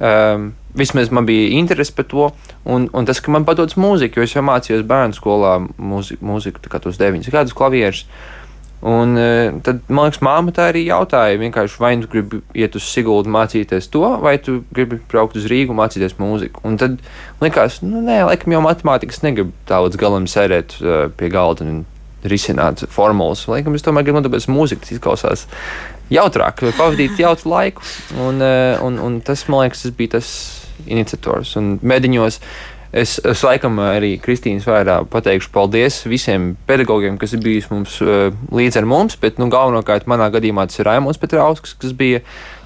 Um, 0.00 0.50
vismaz 0.76 1.10
man 1.12 1.26
bija 1.28 1.48
interese 1.58 1.92
par 1.92 2.06
to, 2.08 2.28
un, 2.64 2.86
un 2.96 3.08
tas, 3.08 3.20
ka 3.20 3.32
man 3.32 3.44
padodas 3.48 3.76
mūzika, 3.80 4.20
jo 4.20 4.26
es 4.26 4.36
jau 4.36 4.44
mācījos 4.44 4.84
bērnu 4.88 5.16
skolā 5.16 5.56
mūziku, 5.76 6.24
mūziku 6.24 6.62
tā 6.64 6.72
kā 6.72 6.80
tos 6.80 7.00
deviņus 7.00 7.32
gadus 7.32 7.56
klavierus. 7.56 8.04
Uh, 8.04 8.39
Un 8.80 9.12
e, 9.20 9.52
tad, 9.60 9.82
man 9.92 10.08
liekas, 10.08 10.22
māma 10.24 10.52
tā 10.56 10.70
arī 10.70 10.86
jautāja, 10.86 11.36
vai 11.80 11.92
nu 12.00 12.08
gribi 12.08 12.40
iet 12.56 12.78
uz 12.78 12.86
Siguldu 12.88 13.28
mācīties 13.32 13.90
to, 13.92 14.06
vai 14.22 14.38
tu 14.40 14.62
gribi 14.72 14.96
braukt 15.10 15.36
uz 15.36 15.44
Rīgu 15.52 15.76
mācīties 15.76 16.16
mūziku. 16.16 16.62
Un 16.64 16.78
tad 16.80 16.96
likās, 17.44 17.82
nu, 17.84 18.00
nē, 18.06 18.22
laikam 18.30 18.56
jau 18.56 18.62
matemātikas 18.64 19.20
negribu 19.26 19.52
tā 19.68 19.82
līdz 19.84 20.00
galam 20.00 20.28
sēdēt 20.30 20.78
uh, 20.80 21.02
pie 21.12 21.28
galda 21.32 21.66
un 21.68 21.82
risināt 22.24 22.86
formulas. 22.88 23.44
Laikam 23.52 23.76
es 23.76 23.84
tomēr 23.84 24.06
gribu 24.06 24.22
nodarboties 24.22 24.48
mūziku, 24.48 24.86
tas 24.86 24.96
izklausās 24.96 25.46
jautrāk, 26.12 26.64
pavadīt 26.78 27.20
jautru 27.20 27.52
laiku. 27.52 27.84
Un, 28.16 28.40
uh, 28.40 28.80
un, 28.86 28.96
un 28.96 29.20
tas, 29.24 29.44
man 29.52 29.66
liekas, 29.66 29.84
tas 29.84 29.96
bija 30.00 30.16
tas 30.16 30.32
iniciators. 30.88 31.52
Un 31.60 31.74
mediņos 31.84 32.40
Es, 32.90 33.20
es 33.22 33.42
laikam 33.46 33.78
arī 33.84 34.16
Kristīnas 34.18 34.66
vārdā 34.66 34.96
pateikšu 35.10 35.52
paldies 35.54 36.00
visiem 36.10 36.56
pedagogiem, 36.66 37.20
kas 37.20 37.36
ir 37.36 37.42
bijis 37.44 37.68
mums 37.70 38.00
uh, 38.02 38.32
līdz 38.50 38.80
ar 38.80 38.88
mums, 38.90 39.14
bet 39.20 39.38
nu, 39.38 39.46
galvenokārt 39.52 40.08
manā 40.10 40.26
gadījumā 40.34 40.66
tas 40.66 40.80
ir 40.80 40.88
Raimons 40.90 41.20
Petrausks, 41.22 41.76
kas 41.78 41.94
bija 41.94 42.24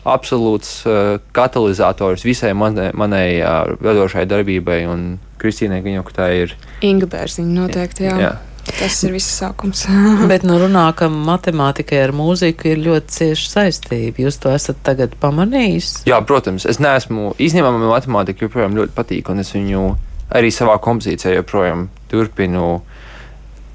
absolūts 0.09 0.78
uh, 0.88 1.19
katalizators 1.37 2.25
visai 2.25 2.54
manai, 2.57 2.88
manai 2.97 3.26
uh, 3.43 3.75
radošai 3.85 4.25
darbībai, 4.31 4.81
un 4.88 5.04
Kristīnai 5.40 5.83
viņa 5.85 6.00
jau 6.00 6.16
tā 6.16 6.31
ir. 6.38 6.57
Inga 6.85 7.11
Bērziņa 7.12 7.57
noteikti, 7.61 8.09
jā. 8.09 8.16
jā. 8.25 8.33
Tas 8.64 8.97
ir 9.04 9.12
viss 9.12 9.28
sākums. 9.43 9.85
Bet 10.31 10.49
nu 10.49 10.57
runā, 10.62 10.87
ka 10.97 11.11
matemātikai 11.12 12.00
ar 12.07 12.14
mūziku 12.16 12.71
ir 12.73 12.81
ļoti 12.87 13.16
cieša 13.19 13.50
saistība. 13.59 14.25
Jūs 14.25 14.40
to 14.40 14.54
esat 14.57 14.81
tagad 14.87 15.19
pamanījis? 15.21 16.07
Jā, 16.09 16.23
protams. 16.25 16.64
Es 16.64 16.81
neesmu, 16.81 17.35
man 17.37 17.81
matemātika 17.90 18.47
joprojām 18.47 18.81
ļoti 18.81 18.97
patīk, 18.97 19.28
un 19.28 19.45
es 19.45 19.52
viņu 19.52 19.85
arī 20.33 20.50
savā 20.54 20.78
kompozīcijā 20.83 21.35
joprojām 21.38 21.88
turpinu 22.11 22.83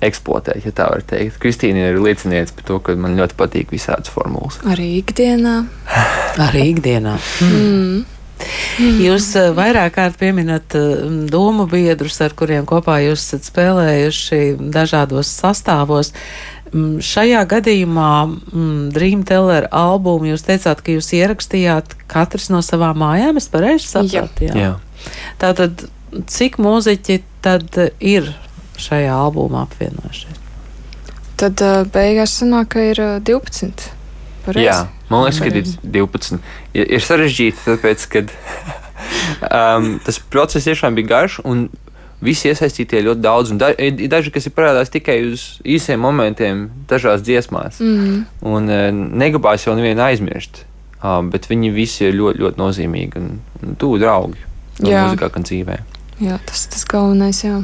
eksploatēt, 0.06 0.64
ja 0.64 0.72
tā 0.76 0.88
var 0.94 1.04
teikt. 1.04 1.40
Kristīna 1.44 1.90
ir 1.90 2.00
lieciniece 2.00 2.56
par 2.56 2.68
to, 2.68 2.78
ka 2.84 2.96
man 3.00 3.18
ļoti 3.20 3.36
patīk 3.40 3.74
visādas 3.76 4.12
formulas. 4.14 4.62
Arī 4.68 4.94
ikdienā. 5.02 5.58
arī 6.48 6.70
ikdienā. 6.72 7.18
Mm. 7.44 8.06
Mm. 8.80 9.00
Jūs 9.04 9.34
uh, 9.36 9.50
vairāk 9.56 9.98
kārt 9.98 10.16
pieminat 10.20 10.76
uh, 10.80 11.04
domu 11.28 11.66
biedrus, 11.68 12.22
ar 12.24 12.36
kuriem 12.38 12.64
kopā 12.70 13.02
jūs 13.04 13.26
esat 13.26 13.50
spēlējuši 13.50 14.40
dažādos 14.72 15.32
sastāvos. 15.42 16.14
Mm, 16.70 17.02
šajā 17.04 17.44
gadījumā 17.50 18.14
mm, 18.30 18.90
Dreamteller 18.96 19.68
albumu 19.76 20.32
jūs 20.32 20.46
teicāt, 20.48 20.84
ka 20.86 20.96
jūs 20.96 21.12
ierakstījāt 21.18 21.98
katrs 22.08 22.48
no 22.54 22.64
savām 22.64 23.02
mājām, 23.04 23.42
es 23.42 23.50
pareizi 23.52 23.90
sapratu? 23.90 24.48
Jā. 24.48 24.56
jā. 24.56 24.74
Tātad 25.42 25.90
cik 26.30 26.60
mūziķi 26.62 27.22
tad 27.46 27.76
ir 28.00 28.32
šajā 28.80 29.16
albumā 29.16 29.66
apvienojušies? 29.68 30.40
Tad 31.40 31.62
uh, 31.64 31.86
beigās 31.88 32.36
sanāk, 32.42 32.74
ka 32.74 32.84
ir 32.84 33.00
uh, 33.00 33.18
12. 33.24 33.86
Pareizi? 34.44 34.66
Jā, 34.66 34.80
man 35.12 35.24
liekas, 35.24 35.40
ka 35.40 35.52
ir 35.52 35.70
12. 36.00 36.40
Ir, 36.76 37.04
sarežģīti, 37.04 37.62
tāpēc, 37.68 38.08
ka 38.12 38.24
um, 39.48 39.94
tas 40.04 40.20
process 40.32 40.68
tiešām 40.68 40.98
bija 41.00 41.14
garš. 41.14 41.40
Visi 42.20 42.50
iesaistītie 42.52 43.00
ļoti 43.06 43.24
daudz, 43.24 43.54
un 43.54 43.62
da, 43.62 43.70
ir 43.80 44.10
daži, 44.12 44.34
kas 44.36 44.50
ir 44.50 44.52
parādās 44.52 44.92
tikai 44.92 45.22
uz 45.30 45.46
īsiem 45.64 46.02
momentiem, 46.04 46.66
dažās 46.90 47.24
dziesmās. 47.24 47.80
Mm. 47.80 48.26
Un 48.44 48.68
uh, 48.68 48.90
negribās 48.92 49.64
jau 49.64 49.78
nevienu 49.80 50.04
aizmirst, 50.10 50.66
uh, 51.00 51.22
bet 51.32 51.48
viņi 51.48 51.72
visi 51.72 52.10
ir 52.10 52.20
ļoti, 52.20 52.44
ļoti 52.44 52.60
nozīmīgi 52.60 53.24
un, 53.24 53.32
un 53.64 53.80
tuvu 53.80 54.02
draugi. 54.04 54.44
Gan 54.82 54.92
mūzikā, 54.92 55.32
gan 55.32 55.48
dzīvē. 55.48 55.80
Jā, 56.20 56.36
tas 56.44 56.66
ir 56.66 56.74
tas 56.74 56.84
galvenais. 56.90 57.38
Jā. 57.46 57.62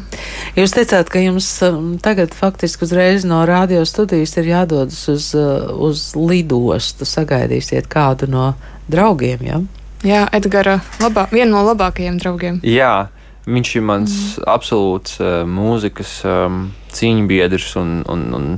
Jūs 0.56 0.74
teicāt, 0.76 1.10
ka 1.12 1.20
jums 1.20 1.48
um, 1.68 1.96
tagad 2.00 2.32
faktiski 2.36 2.86
uzreiz 2.88 3.26
no 3.28 3.42
radio 3.48 3.82
studijas 3.88 4.38
ir 4.40 4.48
jādodas 4.48 5.02
uz, 5.12 5.34
uh, 5.36 5.68
uz 5.76 6.14
lidostu. 6.16 7.08
Sagaidīsiet 7.10 7.90
kādu 7.92 8.30
no 8.32 8.54
draugiem. 8.88 9.44
Ja? 9.44 9.60
Jā, 10.08 10.24
Edgara, 10.36 10.80
labā, 11.04 11.28
viena 11.36 11.52
no 11.58 11.66
labākajiem 11.68 12.22
draugiem. 12.22 12.62
Jā, 12.64 13.10
viņš 13.44 13.76
ir 13.76 13.86
mans 13.92 14.16
mm. 14.16 14.48
absolūts 14.56 15.20
uh, 15.20 15.42
mūzikas 15.44 16.18
um, 16.24 16.70
cīņbiedrs 16.96 17.74
un, 17.82 17.98
un, 18.08 18.28
un 18.40 18.54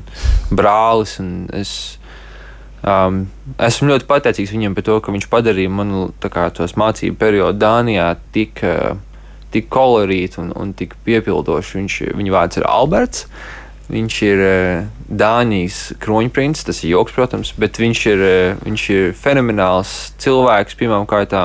brālis. 0.54 1.18
Un 1.24 1.48
es, 1.58 1.74
Um, 2.88 3.24
esmu 3.60 3.89
ļoti 3.89 4.06
pateicīgs 4.08 4.51
viņam 4.54 4.75
par 4.77 4.84
to, 4.86 4.96
ka 5.04 5.12
viņš 5.12 5.25
padarīja 5.32 5.72
manu 5.74 6.04
kā, 6.22 6.46
mācību 6.54 7.18
periodu 7.20 7.58
Dānijā 7.60 8.06
tik 8.32 8.62
uh, 8.63 8.94
tik 9.57 9.69
kolorīti 9.73 10.41
un, 10.43 10.53
un 10.55 10.73
tik 10.77 10.95
piepildoši. 11.07 11.81
Viņš, 11.81 11.99
viņa 12.17 12.35
vārds 12.37 12.61
ir 12.61 12.69
Alberts. 12.69 13.27
Viņš 13.87 14.15
ir 14.27 14.41
uh, 14.43 14.87
Dānijas 15.07 15.93
kroņprints, 16.03 16.65
tas 16.67 16.81
ir 16.83 16.97
joks, 16.97 17.13
protams, 17.15 17.53
bet 17.55 17.79
viņš 17.79 18.01
ir, 18.11 18.23
uh, 18.23 18.63
viņš 18.65 18.87
ir 18.95 19.13
fenomenāls 19.15 19.93
cilvēks. 20.23 20.79
Pirmkārt, 20.79 21.35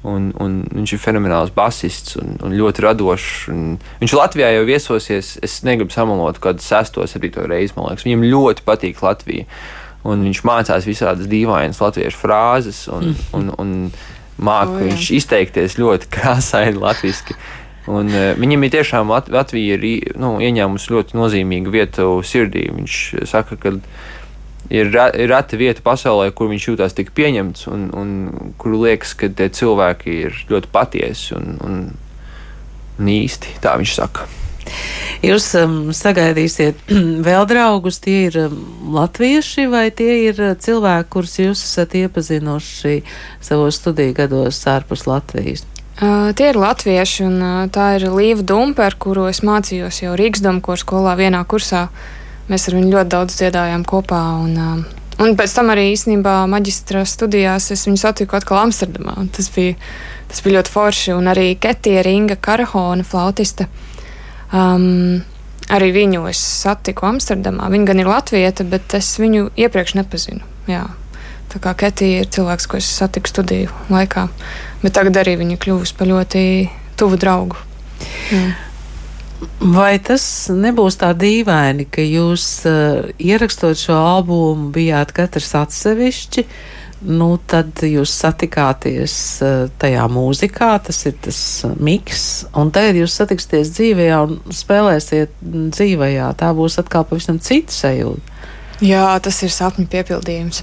Un, 0.00 0.30
un 0.40 0.62
viņš 0.72 0.94
ir 0.96 1.00
fenomenāls 1.02 1.50
basists 1.52 2.14
un, 2.16 2.38
un 2.40 2.54
ļoti 2.56 2.84
radošs. 2.86 3.32
Un 3.52 3.74
viņš 4.00 4.14
Latvijā 4.16 4.48
jau 4.54 4.62
viesosies. 4.64 5.34
Es 5.44 5.58
negribu 5.66 5.92
samalot, 5.92 6.38
kad 6.40 6.62
6, 6.64 7.02
7 7.04 7.44
reizi. 7.50 7.76
Viņam 7.76 8.24
ļoti 8.24 8.64
patīk 8.64 9.02
Latvija. 9.04 9.44
Un 10.08 10.24
viņš 10.24 10.40
mācās 10.48 10.88
visādas 10.88 11.28
dīvainas 11.28 11.82
latviešu 11.82 12.16
frāzes 12.16 12.86
un, 12.88 13.12
un, 13.36 13.50
un 13.60 13.74
māca 14.40 14.76
oh, 14.76 14.84
viņš 14.88 15.10
izteikties 15.20 15.78
ļoti 15.80 16.10
krāsaini 16.14 16.80
latviešu. 16.80 17.36
Un, 17.90 18.10
uh, 18.12 18.32
viņam 18.38 18.66
ir 18.66 18.72
tiešām 18.76 19.10
Lat 19.10 19.30
Latvija 19.32 19.78
ir 19.78 20.14
nu, 20.20 20.36
ieņēmusi 20.44 20.92
ļoti 20.94 21.16
nozīmīgu 21.18 21.72
vietu 21.74 22.08
sirdī. 22.26 22.66
Viņš 22.76 22.98
saka, 23.30 23.56
ka 23.60 23.74
ir, 24.70 24.90
ir 24.92 25.32
reta 25.32 25.58
vieta 25.58 25.84
pasaulē, 25.84 26.30
kur 26.36 26.52
viņš 26.52 26.68
jūtas 26.70 26.96
tik 26.96 27.14
pieņemts 27.16 27.66
un, 27.72 27.88
un 27.96 28.52
kur 28.60 28.76
liekas, 28.78 29.16
ka 29.18 29.32
tie 29.32 29.48
cilvēki 29.48 30.20
ir 30.26 30.44
ļoti 30.52 30.70
patiesi 30.72 31.34
un, 31.38 31.56
un, 31.66 31.80
un 33.00 33.16
īsti. 33.16 33.58
Tā 33.64 33.74
viņš 33.80 33.96
saka. 33.96 34.28
Jūs 35.20 35.50
um, 35.60 35.74
sagaidīsiet 35.92 36.78
vēl 37.28 37.48
draugus, 37.50 37.98
tie 38.00 38.28
ir 38.28 38.38
um, 38.46 38.60
latvieši 38.96 39.66
vai 39.72 39.88
tie 39.92 40.14
ir 40.30 40.40
uh, 40.40 40.54
cilvēki, 40.56 41.10
kurus 41.12 41.36
jūs 41.40 41.64
esat 41.66 41.96
iepazinuši 42.00 43.02
savos 43.44 43.80
studiju 43.82 44.16
gados 44.16 44.62
ārpus 44.70 45.04
Latvijas? 45.10 45.66
Uh, 46.00 46.30
tie 46.32 46.46
ir 46.48 46.56
latvieši, 46.56 47.26
un 47.28 47.42
uh, 47.44 47.56
tā 47.68 47.98
ir 47.98 48.06
Līva 48.08 48.40
Dumpe, 48.40 48.80
ar 48.86 48.96
kuru 48.96 49.26
es 49.28 49.42
mācījos 49.44 50.00
jau 50.00 50.14
Rīgas 50.16 50.40
Dumkurs 50.40 50.86
skolā 50.86 51.12
vienā 51.18 51.42
kursā. 51.44 51.90
Mēs 52.48 52.64
ar 52.70 52.78
viņu 52.78 52.94
ļoti 52.94 53.12
daudz 53.12 53.36
dziedājām 53.36 53.84
kopā, 53.84 54.22
un, 54.40 54.54
uh, 54.56 55.02
un 55.20 55.36
pēc 55.36 55.58
tam 55.58 55.68
arī 55.74 55.90
īstenībā 55.92 56.38
maģistra 56.48 57.04
studijās 57.04 57.68
es 57.76 57.84
viņu 57.84 58.00
satiku 58.00 58.40
atkal 58.40 58.62
Amsterdamā. 58.62 59.18
Tas 59.36 59.52
bija, 59.52 59.76
tas 60.32 60.40
bija 60.40 60.56
ļoti 60.56 60.72
forši, 60.72 61.12
un 61.18 61.28
arī 61.34 61.50
Ketija 61.60 62.06
Ringa 62.08 62.40
Karahona 62.40 63.04
flautiste. 63.04 63.68
Um, 64.50 65.20
arī 65.70 65.90
viņu 65.94 66.24
es 66.30 66.40
satiku 66.40 67.06
Amsterdamā. 67.10 67.68
Viņa 67.70 67.90
gan 67.92 68.02
ir 68.02 68.10
latvieta, 68.10 68.66
bet 68.66 68.96
es 68.98 69.12
viņu 69.22 69.50
iepriekš 69.58 69.96
nepazinu. 70.00 70.42
Jā. 70.70 70.86
Tā 71.50 71.58
kā 71.62 71.74
Ketija 71.74 72.22
ir 72.22 72.30
cilvēks, 72.30 72.66
ko 72.70 72.78
es 72.78 72.88
satiku 72.94 73.30
studiju 73.30 73.70
laikā, 73.90 74.28
bet 74.84 74.94
tagad 74.94 75.18
arī 75.18 75.34
viņa 75.40 75.58
kļuvusi 75.62 75.96
par 75.98 76.10
ļoti 76.10 76.42
tuvu 76.98 77.18
draugu. 77.18 77.58
Mm. 78.30 78.52
Vai 79.72 79.94
tas 80.04 80.22
nebūs 80.52 80.98
tā 81.00 81.10
dīvaini, 81.16 81.86
ka 81.90 82.04
jūs 82.04 82.44
uh, 82.68 83.08
ierakstot 83.18 83.80
šo 83.80 83.96
albumu 83.96 84.68
bijāt 84.74 85.14
katrs 85.16 85.54
atsevišķi? 85.58 86.44
Nu, 87.00 87.38
tad 87.48 87.80
jūs 87.86 88.12
satikāties 88.12 89.14
uh, 89.40 89.68
tajā 89.80 90.02
mūzikā, 90.12 90.74
tas 90.84 90.98
ir 91.08 91.14
tas 91.24 91.38
uh, 91.64 91.72
miks, 91.80 92.24
un 92.52 92.72
tagad 92.74 92.98
jūs 93.00 93.14
satiksieties 93.16 93.72
dzīvajā 93.78 94.18
un 94.26 94.36
spēlēsiet 94.52 95.32
dzīvajā. 95.40 96.28
Tā 96.40 96.50
būs 96.56 96.76
atkal 96.82 97.06
pavisam 97.08 97.40
cita 97.40 97.72
sajūta. 97.72 98.36
Jā, 98.84 99.06
tas 99.24 99.40
ir 99.44 99.52
sapņu 99.52 99.86
piepildījums. 99.92 100.62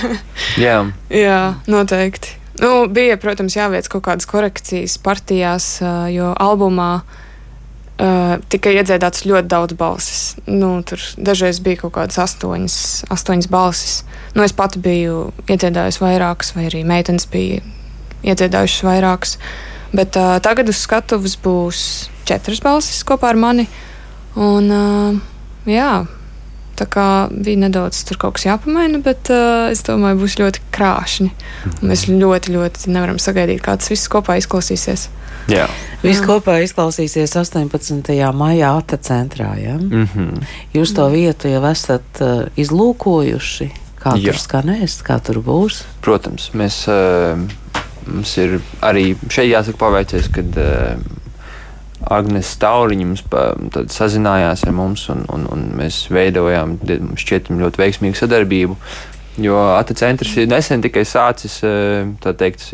Jā. 0.64 0.80
Jā, 1.12 1.40
noteikti. 1.68 2.34
Nu, 2.60 2.86
bija, 2.88 3.18
protams, 3.20 3.56
jāveic 3.56 3.88
kaut 3.92 4.04
kādas 4.08 4.28
korekcijas 4.28 4.96
partijās, 5.04 5.68
jo 6.12 6.32
albumā 6.40 6.90
uh, 7.02 7.22
tika 8.52 8.72
iedziedāts 8.74 9.24
ļoti 9.24 9.48
daudz 9.48 9.76
balsis. 9.78 10.20
Nu, 10.44 10.82
tur 10.84 11.00
dažreiz 11.16 11.62
bija 11.64 11.80
kaut 11.84 11.94
kādas 11.96 12.18
astoņas, 12.20 12.76
astoņas 13.12 13.48
balsis. 13.52 13.94
Nu, 14.36 14.44
es 14.44 14.52
pati 14.56 14.82
biju 14.84 15.30
iedziedājusi 15.48 16.02
vairākas, 16.02 16.52
vai 16.56 16.66
arī 16.68 16.82
meitenes 16.88 17.28
bija 17.32 17.62
iedziedājušas 18.26 18.84
vairākas. 18.84 19.38
Bet 19.96 20.18
uh, 20.20 20.36
tagad 20.44 20.68
uz 20.68 20.82
skatuves 20.82 21.38
būs 21.40 21.80
četras 22.28 22.60
balsis 22.64 23.04
kopā 23.06 23.32
ar 23.32 23.40
mani. 23.40 23.68
Un, 24.36 24.68
uh, 24.68 25.16
jā, 25.70 26.04
Tā 26.76 26.84
kā 26.92 27.06
bija 27.32 27.62
nedaudz 27.64 28.02
tur 28.04 28.18
kaut 28.20 28.36
kas 28.36 28.46
jāpamaina, 28.46 29.00
bet 29.04 29.30
uh, 29.32 29.70
es 29.72 29.80
domāju, 29.86 30.20
būs 30.20 30.36
ļoti 30.40 30.64
krāšņi. 30.76 31.28
Un 31.70 31.88
mēs 31.90 32.06
ļoti, 32.10 32.52
ļoti 32.52 32.92
nevaram 32.92 33.20
sagaidīt, 33.22 33.62
kā 33.64 33.78
tas 33.80 33.88
viss 33.92 34.10
kopā 34.12 34.36
izklausīsies. 34.42 35.08
Jā. 35.50 35.66
Viss 36.02 36.22
kopā 36.26 36.58
izklausīsies 36.64 37.32
18. 37.38 38.12
maijā 38.36 38.74
Ata 38.76 38.98
centrā. 38.98 39.54
Ja? 39.60 39.76
Mm 39.78 40.08
-hmm. 40.12 40.46
Jūs 40.74 40.94
to 40.94 41.08
vietu 41.08 41.48
jau 41.48 41.64
esat 41.70 42.20
uh, 42.20 42.46
izlūkojuši. 42.56 43.70
Kā 44.02 44.16
Jā. 44.16 44.30
tur 44.30 44.38
skanēs, 44.38 45.02
kā 45.02 45.20
tur 45.20 45.40
būs? 45.42 45.82
Protams, 46.00 46.50
mēs, 46.54 46.86
uh, 46.86 47.38
mums 48.06 48.36
ir 48.38 48.60
arī 48.80 49.16
šeit 49.28 49.50
jāsaka 49.50 49.78
paveicies, 49.78 50.28
kad 50.28 50.46
uh, 50.56 51.00
Agnēs 52.12 52.54
Tauriņa 52.62 53.06
mums 53.08 53.24
pa, 53.30 53.48
sazinājās 53.90 54.64
ar 54.66 54.74
mums, 54.76 55.08
un, 55.12 55.24
un, 55.32 55.46
un 55.52 55.68
mēs 55.80 56.04
veidojām 56.14 56.78
šķietam 57.18 57.60
ļoti 57.62 57.82
veiksmīgu 57.82 58.18
sadarbību. 58.20 58.78
Jo 59.42 59.58
ATA 59.74 59.96
centrs 59.98 60.32
ir 60.38 60.46
nesen 60.48 60.84
tikai 60.84 61.02
sācis 61.04 61.58
teikt, 62.24 62.70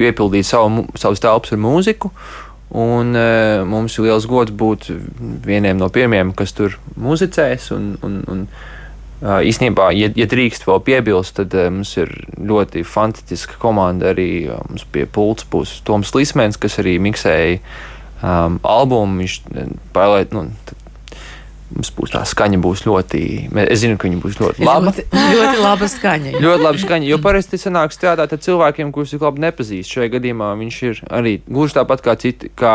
piepildīt 0.00 0.46
savu, 0.48 0.86
savus 0.98 1.22
telpas 1.22 1.54
ar 1.54 1.60
mūziku. 1.60 2.12
Un, 2.70 3.16
uh, 3.18 3.64
mums 3.66 3.96
ir 3.98 4.06
liels 4.06 4.28
gods 4.30 4.54
būt 4.54 4.92
vieniem 5.46 5.80
no 5.80 5.88
pirmajiem, 5.90 6.30
kas 6.38 6.54
tur 6.54 6.76
muzicēs. 6.94 7.72
Un, 7.74 7.96
un, 8.06 8.20
un, 8.30 8.44
īsnībā, 9.20 9.90
ja, 9.98 10.08
ja 10.16 10.26
drīkst 10.30 10.68
vēl 10.68 10.78
piebilst, 10.86 11.34
tad 11.40 11.56
uh, 11.58 11.66
mums 11.74 11.96
ir 11.98 12.12
ļoti 12.38 12.84
fantastiska 12.86 13.58
komanda. 13.62 14.12
Arī 14.14 14.30
mums 14.68 14.86
pie 14.94 15.08
pults 15.10 15.48
būs 15.50 15.80
Toms 15.88 16.14
Lismens, 16.14 16.60
kas 16.60 16.78
arī 16.82 17.00
miksēja 17.02 17.58
um, 18.22 18.60
albumu. 18.62 19.20
Viņš 19.22 19.40
pārliet, 19.94 20.36
nu, 20.36 20.48
mums 21.74 21.90
būs 21.94 22.14
tā 22.14 22.22
skaņa 22.26 22.60
būs 22.62 22.84
ļoti. 22.86 23.22
Es 23.66 23.82
zinu, 23.82 23.98
ka 24.00 24.08
viņa 24.08 24.22
būs 24.22 24.40
ļoti 24.40 24.66
laba. 24.66 24.90
Ļoti, 24.90 25.06
ļoti 25.36 25.60
laba 25.62 25.90
skaņa. 25.90 26.32
ļoti 26.44 26.64
laba 26.66 26.82
skaņa. 26.82 27.10
Jo 27.10 27.20
parasti 27.22 27.60
sanāk 27.60 27.94
strādāt 27.94 28.34
ar 28.34 28.42
cilvēkiem, 28.42 28.90
kurus 28.94 29.14
tik 29.14 29.22
labi 29.24 29.44
nepazīst. 29.46 29.92
Šajā 29.94 30.10
gadījumā 30.16 30.50
viņš 30.60 30.82
ir 30.88 31.04
arī 31.20 31.38
gluži 31.46 31.78
tāpat 31.78 32.04
kā 32.06 32.16
citi. 32.20 32.50
Kā 32.58 32.74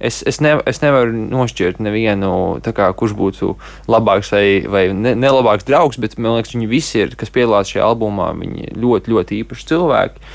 es, 0.00 0.22
es, 0.26 0.40
ne, 0.44 0.56
es 0.68 0.80
nevaru 0.82 1.12
nošķirt 1.12 1.82
nevienu, 1.84 2.32
kā, 2.64 2.90
kurš 2.96 3.16
būtu 3.18 3.54
labāks 3.90 4.32
vai, 4.32 4.44
vai 4.70 4.84
ne, 4.96 5.14
nelabāks 5.18 5.68
draugs, 5.68 6.00
bet 6.00 6.16
man 6.18 6.38
liekas, 6.38 6.54
viņi 6.56 6.70
visi 6.70 7.04
ir, 7.04 7.16
kas 7.20 7.32
piedalās 7.34 7.72
šajā 7.72 7.84
albumā, 7.92 8.32
viņi 8.40 8.72
ļoti, 8.80 9.12
ļoti 9.12 9.42
īpaši 9.44 9.68
cilvēki. 9.74 10.30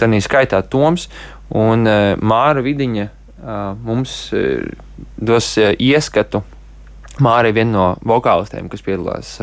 Tā 0.00 0.08
skaitā 0.24 0.62
Toms 0.64 1.10
un 1.52 1.84
uh, 1.84 2.12
Māra 2.16 2.62
Vidiņa 2.64 3.08
mums 3.84 4.14
dos 5.16 5.52
ieskatu. 5.58 6.42
Māra 7.20 7.50
ir 7.50 7.56
viena 7.56 7.72
no 7.72 7.86
vokālistēm, 8.06 8.68
kas 8.72 8.84
piedalās 8.84 9.34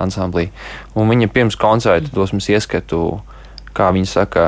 ansamblī. 0.00 0.48
Viņa 0.94 1.28
pirms 1.32 1.58
koncerta 1.60 2.12
dos 2.14 2.32
mums 2.32 2.48
ieskatu, 2.52 3.20
kā 3.76 3.90
viņa 3.92 4.08
saka, 4.08 4.46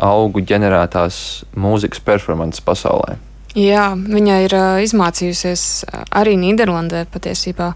augu 0.00 0.42
ģenerētās 0.42 1.16
mūzikas 1.54 2.02
performances 2.02 2.64
pasaulē. 2.64 3.16
Jā, 3.54 3.92
viņa 3.94 4.40
ir 4.42 4.56
uh, 4.58 4.80
izmācījusies 4.82 5.84
arī 6.18 6.34
Nīderlandē 6.40 7.04
patiesībā. 7.14 7.70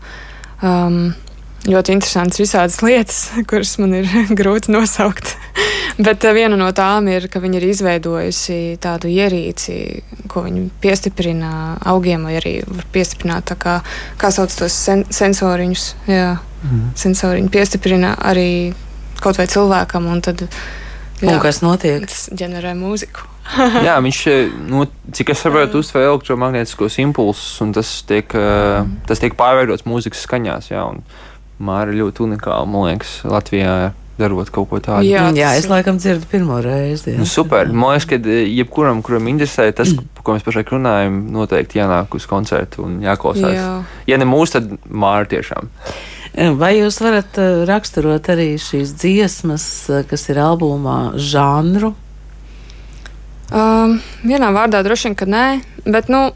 Um, 0.59 1.13
ļoti 1.69 1.95
interesantas 1.97 2.41
visādas 2.41 2.81
lietas, 2.85 3.21
kuras 3.51 3.77
man 3.83 3.95
ir 4.01 4.09
grūti 4.41 4.73
nosaukt. 4.75 5.35
Bet 6.05 6.25
eh, 6.25 6.35
viena 6.37 6.59
no 6.59 6.71
tām 6.77 7.11
ir, 7.13 7.29
ka 7.31 7.43
viņi 7.43 7.61
ir 7.61 7.69
izveidojusi 7.73 8.59
tādu 8.83 9.11
ierīci, 9.13 9.79
ko 10.31 10.45
viņi 10.47 10.69
piestiprina 10.83 11.53
augiem, 11.91 12.29
vai 12.29 12.39
arī 12.41 12.59
var 12.67 12.89
piestiprināt, 12.95 13.55
kā, 13.61 13.81
kā 14.21 14.33
sauc 14.35 14.55
tos 14.55 14.77
sen 14.89 15.07
sensoriņus. 15.11 15.89
Jā, 16.11 16.37
mm. 16.63 16.85
sensoriņi 16.99 17.51
piestiprina 17.53 18.15
arī 18.31 18.51
kaut 19.23 19.41
vai 19.41 19.49
cilvēkam, 19.51 20.07
un 20.11 20.23
tad. 20.25 20.47
Jā, 21.19 21.33
un 21.33 21.41
kas 21.43 21.65
notiek? 21.65 22.05
Tas 22.07 22.29
ģenerē 22.39 22.77
mūziku. 22.79 23.25
jā, 23.83 23.97
viņš, 24.05 24.21
eh, 24.31 24.53
nu, 24.71 24.85
cik 25.17 25.33
es 25.35 25.43
saprotu, 25.43 25.81
uztver 25.83 26.07
elektromagnētiskos 26.07 27.01
impulsus, 27.03 27.57
un 27.65 27.73
tas 27.75 27.91
tiek, 28.07 28.31
mm. 28.31 29.01
tas 29.09 29.19
tiek 29.25 29.35
pārveidots 29.39 29.89
mūzikas 29.89 30.23
skaņās. 30.29 30.71
Jā, 30.71 30.85
un 30.93 31.03
Māra 31.59 31.95
ļoti 31.95 32.23
unikāla, 32.23 32.67
man 32.71 32.87
liekas, 32.87 33.19
Latvijā 33.27 33.93
darot 34.19 34.51
kaut 34.55 34.69
ko 34.71 34.81
tādu. 34.83 35.07
Jā, 35.07 35.29
jā 35.37 35.53
es 35.59 35.69
laikam 35.71 35.99
dzirdu 36.01 36.27
pirmo 36.31 36.59
reizi. 36.63 37.15
Nu, 37.19 37.27
super. 37.29 37.71
Man 37.71 37.95
liekas, 37.95 38.09
ka 38.11 38.19
e, 38.19 38.41
jebkuram, 38.59 39.03
kuram 39.07 39.31
interesē 39.31 39.69
tas, 39.77 39.95
par 40.17 40.27
ko 40.27 40.37
mēs 40.37 40.47
pašlaik 40.47 40.73
runājam, 40.75 41.21
noteikti 41.35 41.81
jānāk 41.81 42.15
uz 42.19 42.27
koncertu 42.31 42.85
un 42.87 42.99
jāklausās. 43.05 43.55
Jā. 43.55 43.73
Ja 44.11 44.19
ne 44.21 44.27
mūsu, 44.29 44.59
tad 44.59 44.75
māra 44.87 45.29
tiešām. 45.31 45.71
E, 46.35 46.51
vai 46.59 46.75
jūs 46.81 46.99
varat 47.03 47.39
e, 47.39 47.49
raksturot 47.69 48.31
arī 48.35 48.51
šīs 48.63 48.97
dziesmas, 48.99 49.69
kas 50.11 50.29
ir 50.33 50.43
albumā, 50.43 50.99
žanru? 51.15 51.95
Um, 53.49 53.97
vienā 54.29 54.51
vārdā 54.53 54.83
droši 54.85 55.09
vien, 55.09 55.15
ka 55.17 55.27
nē, 55.31 55.45
bet 55.89 56.11
nu, 56.13 56.27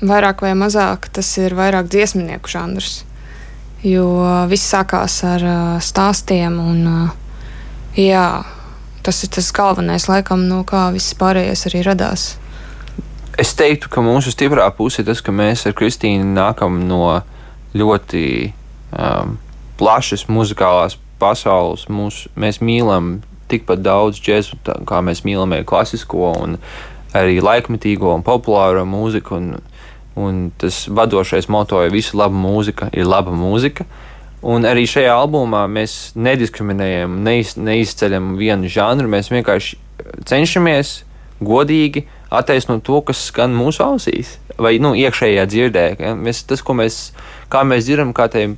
vairāk 0.00 0.40
vai 0.46 0.54
mazāk 0.56 1.10
tas 1.12 1.28
ir 1.42 1.52
vairāk 1.58 1.90
dziesmnieku 1.92 2.48
žanrs 2.48 3.02
jo 3.84 4.06
viss 4.50 4.72
sākās 4.72 5.18
ar 5.28 5.44
stāstiem. 5.84 6.56
Un, 6.60 7.10
jā, 7.98 8.26
tas 9.04 9.22
ir 9.24 9.32
tas 9.36 9.52
galvenais, 9.54 10.08
laikam, 10.08 10.46
no 10.48 10.62
kā 10.68 10.88
viss 10.94 11.16
pārējais 11.20 11.66
arī 11.68 11.84
radās. 11.86 12.32
Es 13.40 13.50
teiktu, 13.58 13.90
ka 13.90 14.02
mūsu 14.04 14.30
stiprā 14.30 14.66
puse 14.76 15.02
ir 15.02 15.08
tas, 15.08 15.20
ka 15.24 15.34
mēs 15.34 15.66
ar 15.66 15.74
Kristīnu 15.74 16.36
nākam 16.36 16.84
no 16.86 17.20
ļoti 17.74 18.26
um, 18.94 19.36
plašas 19.80 20.28
muzikālās 20.30 20.96
pasaules. 21.18 21.88
Mūs, 21.90 22.24
mēs 22.38 22.60
mīlam 22.62 23.18
tikpat 23.50 23.82
daudz 23.82 24.20
džēzu, 24.22 24.60
kā 24.86 25.02
mēs 25.04 25.24
mīlam 25.26 25.56
klasisko, 25.66 26.30
un 26.44 26.58
arī 27.14 27.40
laikmetīgo 27.42 28.14
un 28.14 28.24
populāro 28.26 28.86
mūziku. 28.88 29.40
Un, 29.40 29.73
un 30.16 30.50
tas 30.58 30.84
vadošais 30.88 31.48
moto 31.50 31.82
ir 31.84 31.92
visa 31.94 32.16
laba 32.18 32.36
mūzika, 32.38 32.90
ir 32.94 33.08
laba 33.08 33.34
mūzika. 33.34 33.86
Un 34.44 34.66
arī 34.68 34.84
šajā 34.88 35.14
albumā 35.16 35.64
mēs 35.72 36.12
nediskriminējam, 36.20 37.16
neiz, 37.24 37.54
neizceļam 37.56 38.34
vienu 38.36 38.68
žanru. 38.68 39.08
Mēs 39.08 39.32
vienkārši 39.32 39.78
cenšamies 40.28 40.98
godīgi 41.44 42.04
attaisnot 42.34 42.84
to, 42.84 43.00
kas 43.08 43.22
skan 43.30 43.54
mūsu 43.56 43.84
ausīs 43.86 44.36
vai 44.60 44.76
nu, 44.82 44.92
iekšējā 44.98 45.46
dzirdē. 45.50 45.86
Ja? 45.98 46.12
Mēs, 46.18 46.44
tas, 46.48 46.62
ko 46.64 46.76
mēs, 46.78 47.08
kā 47.52 47.64
mēs 47.66 47.88
dzirdam, 47.88 48.12
kā 48.16 48.28
tiem, 48.32 48.56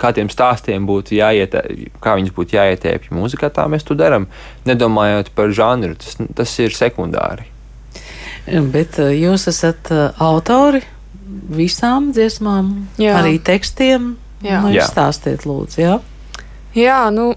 kā 0.00 0.12
tiem 0.14 0.30
stāstiem 0.32 0.86
būtu 0.88 1.16
jāiet, 1.18 1.56
kā 2.04 2.14
viņus 2.18 2.36
būtu 2.36 2.58
jāietēpj 2.58 3.14
mūzikā, 3.14 3.50
tā 3.54 3.66
mēs 3.70 3.86
to 3.86 3.96
darām. 3.98 4.28
Nedomājot 4.68 5.32
par 5.34 5.54
žanru, 5.54 5.96
tas, 5.98 6.18
tas 6.36 6.54
ir 6.62 6.76
sekundāri. 6.76 7.48
Bet 8.44 8.98
eh, 9.00 9.14
jūs 9.16 9.48
esat 9.48 9.88
eh, 9.92 10.10
autori 10.20 10.82
visām 11.54 12.10
dziesmām, 12.12 12.74
Jā. 13.00 13.16
arī 13.22 13.38
tekstiem. 13.42 14.14
Jā. 14.44 14.60
Nu, 14.60 14.72
izstāstiet, 14.76 15.46
lūdzu. 15.48 15.80
Jā. 15.80 15.94
Jā, 16.76 16.98
nu, 17.14 17.30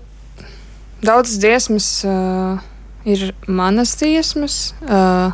daudzas 1.05 1.37
dziesmas 1.39 1.87
uh, 2.03 2.57
ir 3.07 3.29
manas 3.47 3.93
dziesmas, 3.95 4.57
uh, 4.83 5.31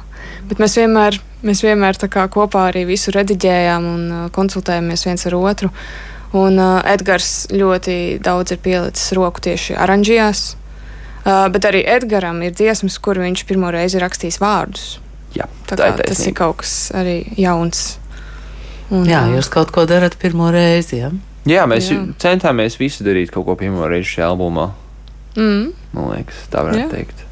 bet 0.50 0.62
mēs 0.62 0.76
vienmēr, 0.78 1.18
mēs 1.42 1.64
vienmēr 1.66 1.98
tā 1.98 2.12
kā 2.14 2.28
kopā 2.30 2.68
arī 2.70 2.84
visu 2.86 3.14
rediģējām 3.16 3.88
un 3.90 4.04
uh, 4.12 4.26
konsultējamies 4.36 5.08
viens 5.08 5.26
ar 5.30 5.38
otru. 5.40 5.72
Un 6.38 6.60
uh, 6.62 6.82
Edgars 6.94 7.48
ļoti 7.54 8.20
daudz 8.22 8.54
ir 8.54 8.62
pielicis 8.62 9.16
roku 9.18 9.42
tieši 9.42 9.80
oranžijās. 9.82 10.52
Uh, 11.24 11.48
bet 11.50 11.66
arī 11.66 11.82
Edgars 11.88 12.46
ir 12.46 12.54
dziesmas, 12.54 13.00
kur 13.02 13.18
viņš 13.24 13.48
pirmo 13.50 13.74
reizi 13.74 13.98
ir 13.98 14.06
rakstījis 14.06 14.42
vārdus. 14.44 15.00
Jā, 15.34 15.48
Tā 15.68 15.78
tā 15.80 15.90
ir 15.92 16.02
tas 16.06 16.24
ir 16.28 16.36
kaut 16.38 16.60
kas 16.62 16.74
arī 16.94 17.18
jauns. 17.40 17.98
Un, 18.94 19.08
jā, 19.10 19.24
jūs 19.34 19.50
kaut 19.50 19.72
ko 19.74 19.88
darat 19.90 20.18
pirmo 20.22 20.52
reizi. 20.54 21.02
Jā. 21.02 21.12
Jā, 21.50 21.66
mēs 21.68 21.90
Jā. 21.92 22.00
Centāmies 22.22 22.78
visu 22.80 23.04
darīt 23.04 23.34
kaut 23.34 23.48
ko 23.48 23.58
pirmo 23.60 23.88
reizi 23.90 24.16
šajā 24.16 24.30
albumā. 24.32 24.70
Mm, 25.36 25.72
Man 25.94 26.10
liekas, 26.14 26.46
tā 26.54 26.62
varētu 26.68 26.84
Jā. 26.84 26.90
Teikt. 26.94 27.24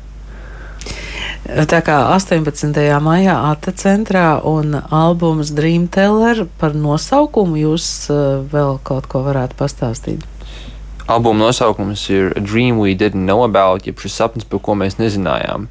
Tā 1.70 1.80
kā 1.84 1.96
18. 2.14 2.78
maijā 3.02 3.34
Ata 3.50 3.74
centrā 3.76 4.40
un 4.46 4.76
albums 4.94 5.52
Dreamteller 5.58 6.46
par 6.62 6.76
nosaukumu 6.78 7.58
jūs 7.60 7.88
uh, 8.14 8.44
vēl 8.52 8.78
kaut 8.88 9.10
ko 9.12 9.24
varētu 9.26 9.58
pastāstīt. 9.60 10.26
Albuma 11.10 11.48
nosaukums 11.48 12.04
ir 12.14 12.32
A 12.38 12.44
Dream 12.46 12.80
We 12.80 12.94
Didn't 12.96 13.26
Know 13.26 13.44
About, 13.44 13.88
jeb 13.90 14.00
šis 14.00 14.16
sapnis, 14.22 14.46
par 14.48 14.62
ko 14.64 14.78
mēs 14.80 15.00
nezinājām. 15.02 15.68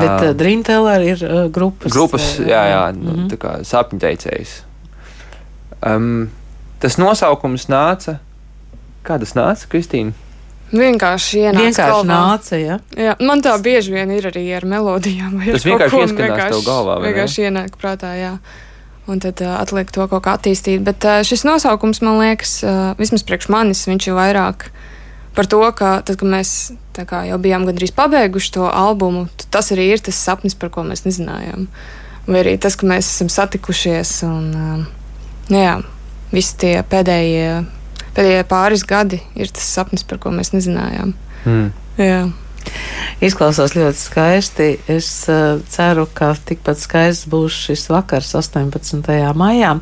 Bet 0.00 0.10
uh, 0.10 0.28
Uh, 0.30 0.36
Dreamteller 0.38 1.06
ir 1.06 1.24
uh, 1.24 1.44
grupas. 1.52 1.92
grupas, 1.92 2.28
uh, 2.40 2.48
jā, 2.48 2.62
jā 2.72 2.82
nu, 2.96 3.12
mhm. 3.12 3.30
tā 3.32 3.40
kā 3.40 3.56
sapņteicējs. 3.68 4.58
Um, 5.84 6.28
tas 6.82 6.98
nosaukums 7.00 7.68
nāca. 7.72 8.18
Kā 9.04 9.18
tas 9.20 9.34
nāca, 9.36 9.68
Kristīna? 9.68 10.14
vienkārši 10.74 11.40
ienāca 11.42 11.64
Vienkārši 11.64 11.92
galvā. 11.92 12.18
nāca, 12.18 12.58
jā. 12.58 12.76
Jā, 12.98 13.14
man 13.22 13.42
tā 13.44 13.54
bieži 13.62 13.94
vien 13.94 14.10
ir 14.14 14.28
arī 14.30 14.44
ar 14.56 14.66
melodijām. 14.68 15.36
ar 15.38 15.56
Tas 15.56 15.64
kaut 15.64 15.70
vienkārši 15.70 16.00
ieskanās 16.02 16.46
tev 16.54 16.62
galvā, 16.66 16.98
vai 16.98 17.02
ne? 17.02 17.10
Vienkārši 17.10 17.46
ienāk 17.48 17.76
prātā, 17.80 18.14
jā. 18.18 18.32
Un 19.10 19.20
tad 19.20 19.42
uh, 19.44 19.58
atliek 19.60 19.90
to 19.92 20.06
kaut 20.08 20.24
kā 20.24 20.38
attīstīt. 20.38 20.80
Bet 20.84 21.04
uh, 21.04 21.20
šis 21.26 21.44
nosaukums, 21.44 22.00
man 22.04 22.18
liekas, 22.22 22.56
uh, 22.64 22.94
vismaz 23.00 23.24
priekš 23.26 23.50
manis, 23.52 23.84
viņš 23.90 24.08
ir 24.08 24.16
vairāk 24.16 24.70
par 25.34 25.48
to, 25.50 25.60
ka 25.76 25.96
tad, 26.06 26.18
kad 26.20 26.30
mēs 26.30 26.72
kā, 26.94 27.24
jau 27.28 27.38
bijām 27.42 27.66
gandrīz 27.68 27.94
pabeiguši 27.96 28.52
to 28.56 28.68
albumu, 28.70 29.26
tas 29.50 29.72
arī 29.74 29.90
ir 29.94 30.04
tas 30.04 30.18
sapnis, 30.18 30.56
par 30.58 30.70
ko 30.74 30.86
mēs 30.86 31.04
nezinājām. 31.06 31.66
Vai 32.28 32.40
arī 32.40 32.54
tas, 32.60 32.76
ka 32.80 32.88
mēs 32.88 33.10
esam 33.10 33.28
satikušies 33.32 34.16
un 34.28 34.46
nu 35.50 35.58
jā, 35.58 35.74
visi 36.32 36.56
tie 36.62 36.74
pēdējie, 36.88 37.48
pēdējie 38.16 38.46
pāris 38.48 38.86
gadi 38.88 39.20
ir 39.36 39.52
tas 39.52 39.66
sapnis, 39.76 40.06
par 40.06 40.22
ko 40.22 40.32
mēs 40.34 40.54
nezinājām. 40.54 41.12
Hmm. 41.44 41.68
Jā. 42.00 42.22
Izklausās 43.24 43.74
ļoti 43.76 43.98
skaisti. 43.98 44.68
Es 44.90 45.08
uh, 45.30 45.60
ceru, 45.70 46.06
ka 46.12 46.32
tikpat 46.36 46.80
skaists 46.82 47.28
būs 47.30 47.56
šis 47.68 47.86
vakars 47.92 48.34
18. 48.36 49.00
maijā. 49.38 49.72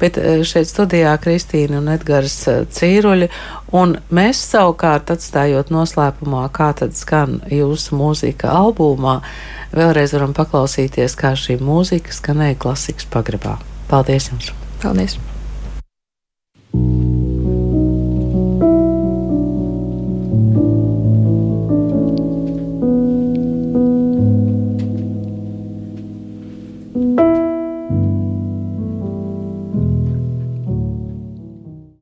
Bet 0.00 0.18
uh, 0.20 0.40
šeit 0.48 0.70
studijā 0.70 1.14
Kristīna 1.22 1.82
un 1.82 1.92
Edgars 1.92 2.40
uh, 2.50 2.64
Cīruļi. 2.74 3.30
Un 3.78 3.98
mēs 4.14 4.40
savukārt 4.50 5.12
atstājot 5.12 5.72
noslēpumā, 5.74 6.46
kā 6.56 6.72
tad 6.78 6.96
skan 6.96 7.42
jūsu 7.52 7.98
mūzika 8.00 8.54
albumā, 8.56 9.18
vēlreiz 9.76 10.16
varam 10.16 10.32
paklausīties, 10.36 11.18
kā 11.20 11.34
šī 11.36 11.60
mūzika 11.60 12.16
skanēja 12.16 12.60
klasikas 12.64 13.10
pagrabā. 13.12 13.58
Paldies 13.92 14.32
jums! 14.32 14.54
Paldies! 14.82 15.20